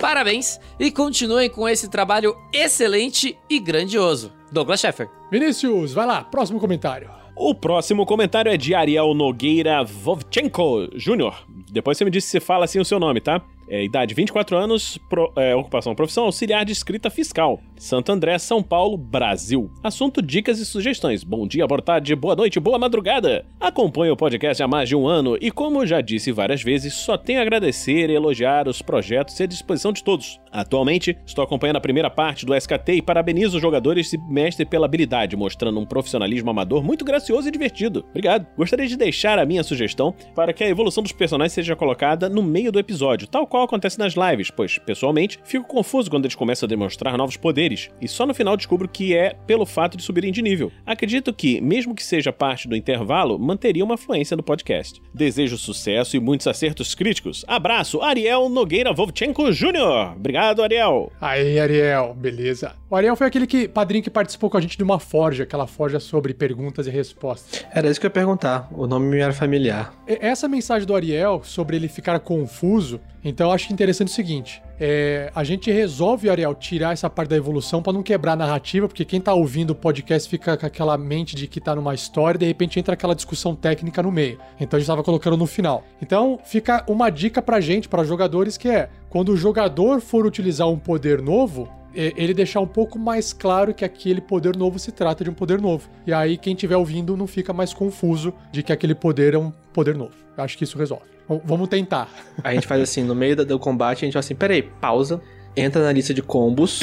[0.02, 4.34] Parabéns e continuem com esse trabalho excelente e grandioso.
[4.52, 5.10] Douglas Sheffer.
[5.32, 7.10] Vinícius, vai lá, próximo comentário.
[7.38, 11.46] O próximo comentário é de Ariel Nogueira Vovchenko Jr.
[11.72, 13.42] Depois você me diz se fala assim o seu nome, tá?
[13.74, 17.62] É, idade 24 anos, pro- é, ocupação profissão auxiliar de escrita fiscal.
[17.78, 19.72] Santo André, São Paulo, Brasil.
[19.82, 21.24] Assunto, dicas e sugestões.
[21.24, 23.46] Bom dia, boa tarde, boa noite, boa madrugada.
[23.62, 27.18] Acompanho o podcast há mais de um ano e, como já disse várias vezes, só
[27.18, 30.38] tenho a agradecer e elogiar os projetos e a disposição de todos.
[30.52, 34.86] Atualmente, estou acompanhando a primeira parte do SKT e parabenizo os jogadores e mestre pela
[34.86, 38.04] habilidade, mostrando um profissionalismo amador muito gracioso e divertido.
[38.10, 38.46] Obrigado.
[38.58, 42.44] Gostaria de deixar a minha sugestão para que a evolução dos personagens seja colocada no
[42.44, 46.68] meio do episódio, tal qual acontece nas lives, pois, pessoalmente, fico confuso quando eles começam
[46.68, 50.32] a demonstrar novos poderes, e só no final descubro que é pelo fato de subirem
[50.32, 50.72] de nível.
[50.86, 55.02] Acredito que, mesmo que seja parte do intervalo, manteria uma fluência no podcast.
[55.14, 57.44] Desejo sucesso e muitos acertos críticos.
[57.48, 60.14] Abraço, Ariel Nogueira Vovchenko Jr.
[60.16, 61.12] Obrigado, Ariel.
[61.20, 62.74] Aí, Ariel, beleza.
[62.90, 65.66] O Ariel foi aquele que, padrinho que participou com a gente de uma forja, aquela
[65.68, 67.66] forja sobre perguntas e respostas.
[67.74, 68.68] Era isso que eu ia perguntar.
[68.72, 69.94] O nome me era familiar.
[70.08, 74.62] E- Essa mensagem do Ariel sobre ele ficar confuso Então eu acho interessante o seguinte:
[74.80, 78.88] é, a gente resolve, Ariel, tirar essa parte da evolução pra não quebrar a narrativa,
[78.88, 82.38] porque quem tá ouvindo o podcast fica com aquela mente de que tá numa história
[82.38, 84.40] e de repente entra aquela discussão técnica no meio.
[84.60, 85.84] Então a gente tava colocando no final.
[86.02, 90.68] Então fica uma dica pra gente, para jogadores, que é quando o jogador for utilizar
[90.68, 95.24] um poder novo, ele deixar um pouco mais claro que aquele poder novo se trata
[95.24, 95.90] de um poder novo.
[96.06, 99.52] E aí quem estiver ouvindo não fica mais confuso de que aquele poder é um
[99.74, 100.14] poder novo.
[100.38, 101.04] Eu acho que isso resolve.
[101.46, 102.10] Vamos tentar.
[102.44, 105.22] A gente faz assim, no meio do combate, a gente fala assim, peraí, pausa,
[105.56, 106.80] entra na lista de combos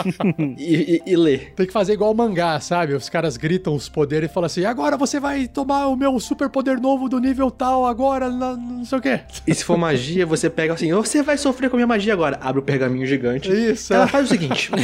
[0.58, 1.38] e, e- e lê.
[1.38, 2.94] Tem que fazer igual o mangá, sabe?
[2.94, 6.48] Os caras gritam os poderes e falam assim: agora você vai tomar o meu super
[6.48, 9.20] poder novo do nível tal, agora, não sei o quê.
[9.46, 12.38] E se for magia, você pega assim, você vai sofrer com a minha magia agora.
[12.40, 13.50] Abre o pergaminho gigante.
[13.50, 14.08] Isso, Ela é.
[14.08, 14.70] faz o seguinte.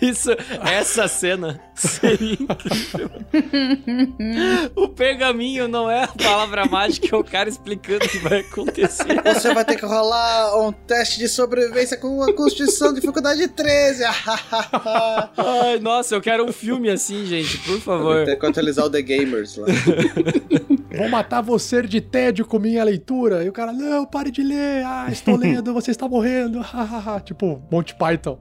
[0.00, 0.30] Isso,
[0.64, 3.10] essa cena seria incrível.
[4.74, 9.22] o pergaminho não é a palavra mágica, é o cara explicando o que vai acontecer.
[9.22, 14.04] Você vai ter que rolar um teste de sobrevivência com uma constituição de dificuldade 13.
[15.36, 18.24] Ai, nossa, eu quero um filme assim, gente, por favor.
[18.24, 19.66] Tem que atualizar o The Gamers lá.
[20.96, 23.44] Vou matar você de tédio com minha leitura.
[23.44, 24.84] E o cara, não, pare de ler.
[24.84, 26.60] Ah, estou lendo, você está morrendo.
[27.24, 28.38] tipo, Monty Python.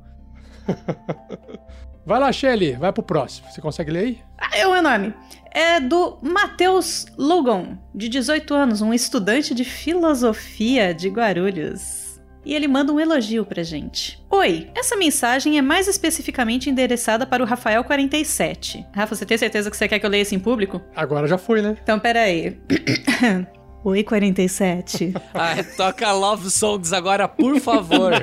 [2.05, 3.51] vai lá, Shelly, vai pro próximo.
[3.51, 4.19] Você consegue ler aí?
[4.37, 5.13] Ah, é o meu nome.
[5.51, 12.04] É do Matheus Logan, de 18 anos, um estudante de filosofia de Guarulhos.
[12.45, 14.23] E ele manda um elogio pra gente.
[14.29, 18.85] Oi, essa mensagem é mais especificamente endereçada para o Rafael47.
[18.93, 20.79] Rafa, você tem certeza que você quer que eu leia isso em público?
[20.95, 21.75] Agora já foi, né?
[21.81, 22.57] Então, peraí.
[23.83, 25.13] Oi, 47.
[25.33, 28.13] Ah, toca Love Songs agora, por favor.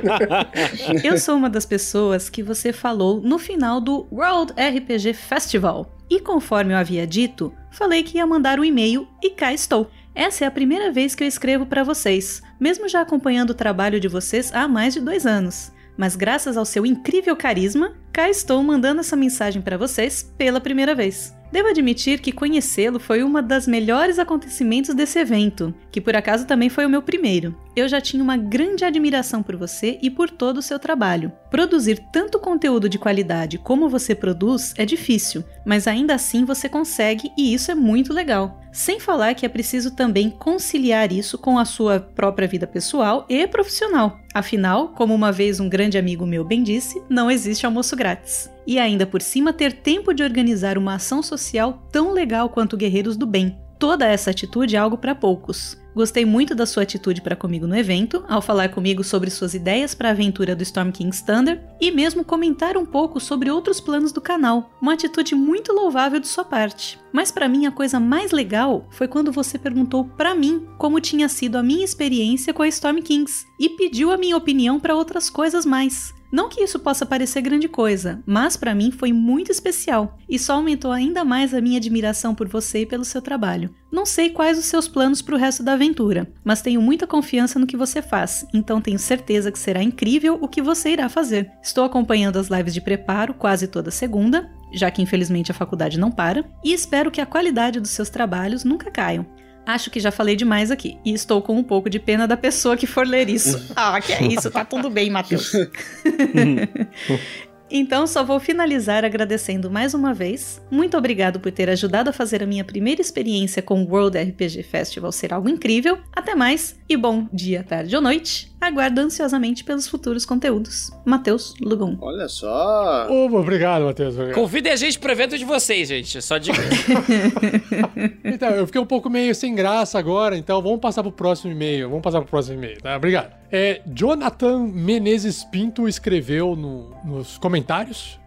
[1.04, 5.96] Eu sou uma das pessoas que você falou no final do World RPG Festival.
[6.10, 9.90] E conforme eu havia dito, falei que ia mandar um e-mail e cá estou.
[10.14, 13.98] Essa é a primeira vez que eu escrevo para vocês, mesmo já acompanhando o trabalho
[13.98, 15.72] de vocês há mais de dois anos.
[15.96, 20.94] Mas graças ao seu incrível carisma, cá estou mandando essa mensagem para vocês pela primeira
[20.94, 21.34] vez.
[21.50, 26.70] Devo admitir que conhecê-lo foi uma das melhores acontecimentos desse evento, que por acaso também
[26.70, 27.54] foi o meu primeiro.
[27.74, 31.32] Eu já tinha uma grande admiração por você e por todo o seu trabalho.
[31.50, 37.30] Produzir tanto conteúdo de qualidade como você produz é difícil, mas ainda assim você consegue
[37.36, 38.61] e isso é muito legal.
[38.72, 43.46] Sem falar que é preciso também conciliar isso com a sua própria vida pessoal e
[43.46, 44.18] profissional.
[44.32, 48.50] Afinal, como uma vez um grande amigo meu bem disse, não existe almoço grátis.
[48.66, 53.16] E ainda por cima ter tempo de organizar uma ação social tão legal quanto Guerreiros
[53.16, 53.58] do Bem.
[53.78, 55.81] Toda essa atitude é algo para poucos.
[55.94, 59.94] Gostei muito da sua atitude para comigo no evento, ao falar comigo sobre suas ideias
[59.94, 64.10] para a aventura do Storm King's Thunder e mesmo comentar um pouco sobre outros planos
[64.10, 64.70] do canal.
[64.80, 66.98] Uma atitude muito louvável de sua parte.
[67.12, 71.28] Mas para mim a coisa mais legal foi quando você perguntou para mim como tinha
[71.28, 75.28] sido a minha experiência com a Storm Kings e pediu a minha opinião para outras
[75.28, 76.14] coisas mais.
[76.32, 80.54] Não que isso possa parecer grande coisa, mas para mim foi muito especial e só
[80.54, 83.68] aumentou ainda mais a minha admiração por você e pelo seu trabalho.
[83.92, 87.58] Não sei quais os seus planos para o resto da aventura, mas tenho muita confiança
[87.58, 91.50] no que você faz, então tenho certeza que será incrível o que você irá fazer.
[91.62, 96.10] Estou acompanhando as lives de preparo quase toda segunda, já que infelizmente a faculdade não
[96.10, 99.26] para, e espero que a qualidade dos seus trabalhos nunca caiam.
[99.64, 102.76] Acho que já falei demais aqui e estou com um pouco de pena da pessoa
[102.76, 103.62] que for ler isso.
[103.76, 105.52] Ah, que é isso, tá tudo bem, Matheus.
[107.74, 110.60] Então só vou finalizar agradecendo mais uma vez.
[110.70, 114.62] Muito obrigado por ter ajudado a fazer a minha primeira experiência com o World RPG
[114.62, 115.98] Festival ser algo incrível.
[116.14, 118.52] Até mais e bom dia, tarde ou noite.
[118.60, 120.90] Aguardo ansiosamente pelos futuros conteúdos.
[121.04, 121.96] Matheus Lugum.
[122.00, 123.08] Olha só.
[123.10, 124.14] Ô, obrigado, Matheus.
[124.34, 126.20] Convidem a gente pro evento de vocês, gente.
[126.22, 126.56] Só digo.
[128.24, 131.88] Então, eu fiquei um pouco meio sem graça agora, então vamos passar pro próximo e-mail.
[131.88, 132.96] Vamos passar pro próximo e-mail, tá?
[132.96, 133.32] Obrigado.
[133.50, 137.61] É, Jonathan Menezes Pinto escreveu no- nos comentários,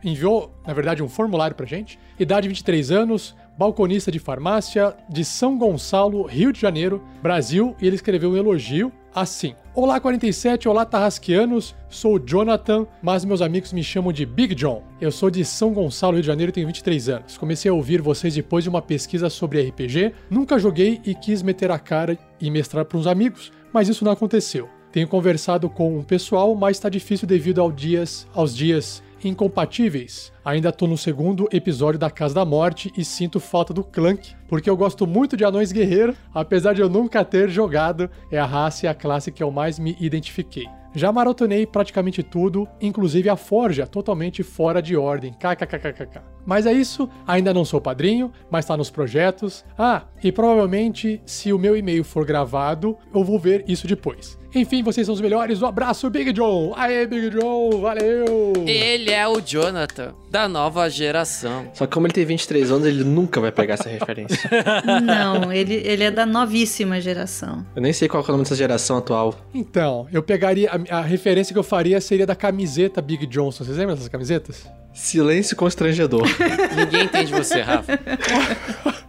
[0.04, 2.00] enviou, na verdade, um formulário pra gente.
[2.20, 7.96] Idade 23 anos, balconista de farmácia, de São Gonçalo, Rio de Janeiro, Brasil, e ele
[7.96, 9.56] escreveu um elogio assim.
[9.74, 14.84] Olá 47, olá Tarrasquianos, sou Jonathan, mas meus amigos me chamam de Big John.
[15.00, 17.38] Eu sou de São Gonçalo, Rio de Janeiro tenho 23 anos.
[17.38, 21.72] Comecei a ouvir vocês depois de uma pesquisa sobre RPG, nunca joguei e quis meter
[21.72, 24.70] a cara e mestrar para uns amigos, mas isso não aconteceu.
[24.92, 30.32] Tenho conversado com um pessoal, mas está difícil devido ao dias, aos dias incompatíveis.
[30.44, 34.70] Ainda tô no segundo episódio da Casa da Morte e sinto falta do Clank, porque
[34.70, 38.86] eu gosto muito de anões guerreiros, apesar de eu nunca ter jogado, é a raça
[38.86, 40.68] e a classe que eu mais me identifiquei.
[40.96, 45.34] Já maratonei praticamente tudo, inclusive a Forja, totalmente fora de ordem.
[45.34, 46.22] KKKKK.
[46.46, 49.66] Mas é isso, ainda não sou padrinho, mas tá nos projetos.
[49.78, 54.38] Ah, e provavelmente, se o meu e-mail for gravado, eu vou ver isso depois.
[54.54, 55.62] Enfim, vocês são os melhores.
[55.62, 56.74] Um abraço, Big John.
[56.78, 58.54] Aê, Big John, valeu.
[58.66, 61.68] Ele é o Jonathan, da nova geração.
[61.74, 64.50] Só que como ele tem 23 anos, ele nunca vai pegar essa referência.
[65.04, 67.66] Não, ele, ele é da novíssima geração.
[67.76, 69.36] Eu nem sei qual é o nome dessa geração atual.
[69.54, 70.72] Então, eu pegaria.
[70.72, 73.64] A, a referência que eu faria seria da camiseta Big Johnson.
[73.64, 74.66] Vocês lembram dessas camisetas?
[74.94, 76.24] Silêncio constrangedor.
[76.76, 78.00] Ninguém entende você, Rafa.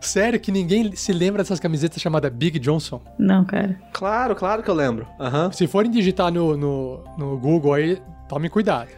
[0.00, 3.02] Sério que ninguém se lembra dessas camisetas chamadas Big Johnson?
[3.18, 3.76] Não, cara.
[3.92, 5.06] claro, claro que eu lembro.
[5.18, 5.50] Aham.
[5.50, 8.88] Se forem digitar no, no, no Google aí, tome cuidado.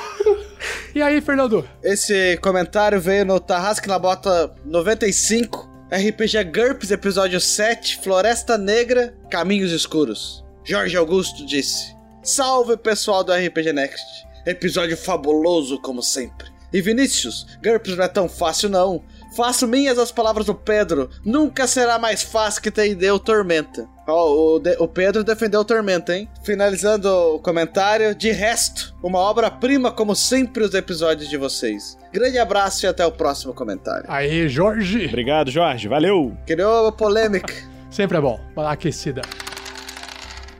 [0.94, 1.68] e aí, Fernando?
[1.82, 9.72] Esse comentário veio no Tarrasque na Bota 95, RPG GURPS, episódio 7, Floresta Negra, Caminhos
[9.72, 10.43] Escuros.
[10.64, 14.04] Jorge Augusto disse: Salve pessoal do RPG Next.
[14.46, 16.48] Episódio fabuloso, como sempre.
[16.72, 19.02] E Vinícius, GURPS não é tão fácil não.
[19.36, 21.08] Faço minhas as palavras do Pedro.
[21.24, 23.88] Nunca será mais fácil que D&D ou Tormenta.
[24.06, 26.28] Ó, o, de- o Pedro defendeu o Tormenta, hein?
[26.44, 31.96] Finalizando o comentário, de resto, uma obra-prima como sempre os episódios de vocês.
[32.12, 34.04] Grande abraço e até o próximo comentário.
[34.08, 35.06] Aí, Jorge.
[35.06, 35.88] Obrigado, Jorge.
[35.88, 36.36] Valeu.
[36.46, 37.54] Criou polêmica.
[37.90, 39.22] Sempre é bom, aquecida.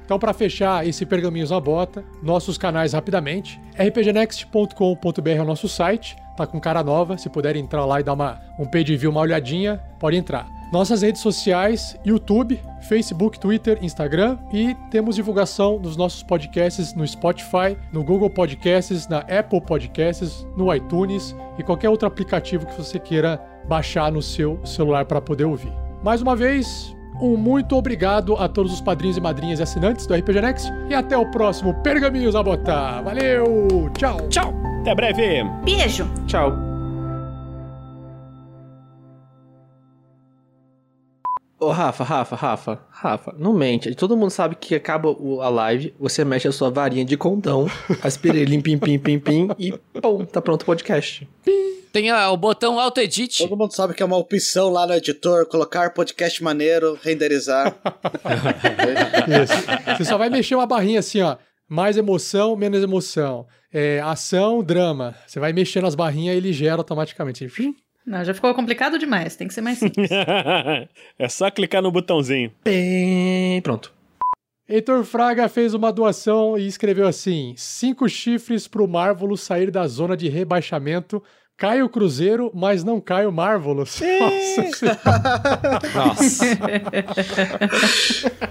[0.05, 3.61] Então, para fechar esse Pergaminhos na Bota, nossos canais rapidamente.
[3.79, 7.17] rpgnext.com.br é o nosso site, tá com cara nova.
[7.17, 10.47] Se puder entrar lá e dar uma, um page view, uma olhadinha, pode entrar.
[10.71, 17.79] Nossas redes sociais, YouTube, Facebook, Twitter, Instagram e temos divulgação dos nossos podcasts no Spotify,
[17.93, 23.41] no Google Podcasts, na Apple Podcasts, no iTunes e qualquer outro aplicativo que você queira
[23.69, 25.73] baixar no seu celular para poder ouvir.
[26.03, 30.15] Mais uma vez, um muito obrigado a todos os padrinhos e madrinhas e assinantes do
[30.15, 33.03] RPG Next e até o próximo Pergaminhos a Botar.
[33.03, 34.29] Valeu, tchau.
[34.29, 34.55] Tchau.
[34.81, 35.45] Até breve.
[35.65, 36.07] Beijo!
[36.27, 36.74] Tchau.
[41.59, 43.95] Ô, Rafa, Rafa, Rafa, Rafa, não mente.
[43.95, 47.67] Todo mundo sabe que acaba o- a live, você mexe a sua varinha de condão,
[48.03, 51.27] aspira ele, pim, pim, pim, pim, e pum, tá pronto o podcast.
[51.93, 53.39] Tem ah, o botão Auto Edit.
[53.47, 57.73] Todo mundo sabe que é uma opção lá no editor, colocar podcast maneiro, renderizar.
[59.29, 59.97] Isso.
[59.97, 61.37] Você só vai mexer uma barrinha assim, ó.
[61.69, 63.47] Mais emoção, menos emoção.
[63.73, 65.15] É, ação, drama.
[65.27, 67.45] Você vai mexendo as barrinhas e ele gera automaticamente.
[67.45, 67.75] Assim,
[68.07, 69.35] Não, já ficou complicado demais.
[69.35, 70.11] Tem que ser mais simples.
[71.19, 72.53] é só clicar no botãozinho.
[72.65, 73.93] Bem, pronto.
[74.69, 80.17] Heitor Fraga fez uma doação e escreveu assim: cinco chifres pro Marvolo sair da zona
[80.17, 81.23] de rebaixamento.
[81.57, 84.01] Cai o Cruzeiro, mas não cai o Marvolos.
[84.21, 84.99] Nossa.
[85.95, 86.45] Nossa.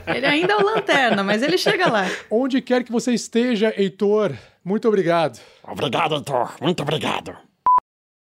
[0.07, 2.05] ele ainda é o lanterna, mas ele chega lá.
[2.31, 4.31] Onde quer que você esteja, Heitor,
[4.63, 5.37] muito obrigado.
[5.63, 6.55] Obrigado, Heitor.
[6.61, 7.35] Muito obrigado.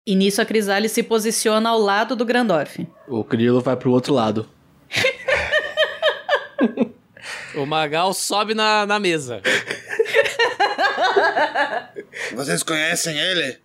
[0.06, 2.88] E nisso a Crisales se posiciona ao lado do Grandorf.
[3.08, 4.48] O Grilo vai pro outro lado.
[7.54, 9.42] O Magal sobe na, na mesa.
[12.34, 13.58] Vocês conhecem ele?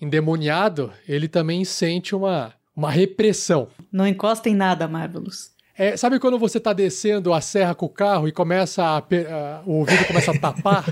[0.00, 3.68] Endemoniado, ele também sente uma, uma repressão.
[3.92, 5.50] Não encosta em nada, Marvelous.
[5.76, 9.62] É, sabe quando você tá descendo a serra com o carro e começa a, a-
[9.66, 10.84] o ouvido começa a tapar?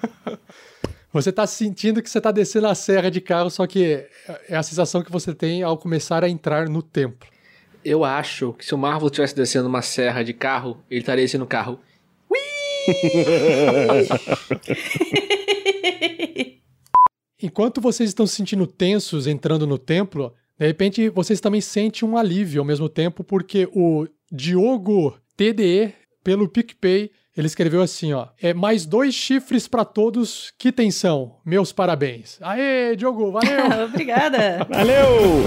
[1.12, 4.06] você tá sentindo que você tá descendo a serra de carro, só que
[4.48, 7.28] é a sensação que você tem ao começar a entrar no templo.
[7.84, 11.44] Eu acho que se o Marvel estivesse descendo uma serra de carro, ele estaria descendo
[11.44, 11.80] o carro.
[17.40, 22.16] Enquanto vocês estão se sentindo tensos entrando no templo, de repente vocês também sentem um
[22.16, 28.28] alívio ao mesmo tempo, porque o Diogo TDE, pelo PicPay, ele escreveu assim, ó.
[28.40, 31.36] É mais dois chifres pra todos, que tensão.
[31.44, 32.38] Meus parabéns.
[32.42, 33.84] Aê, Diogo, valeu!
[33.86, 34.66] Obrigada.
[34.68, 35.44] Valeu!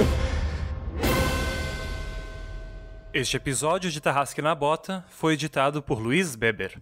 [3.13, 6.81] Este episódio de Tarrasque na Bota foi editado por Luiz Beber.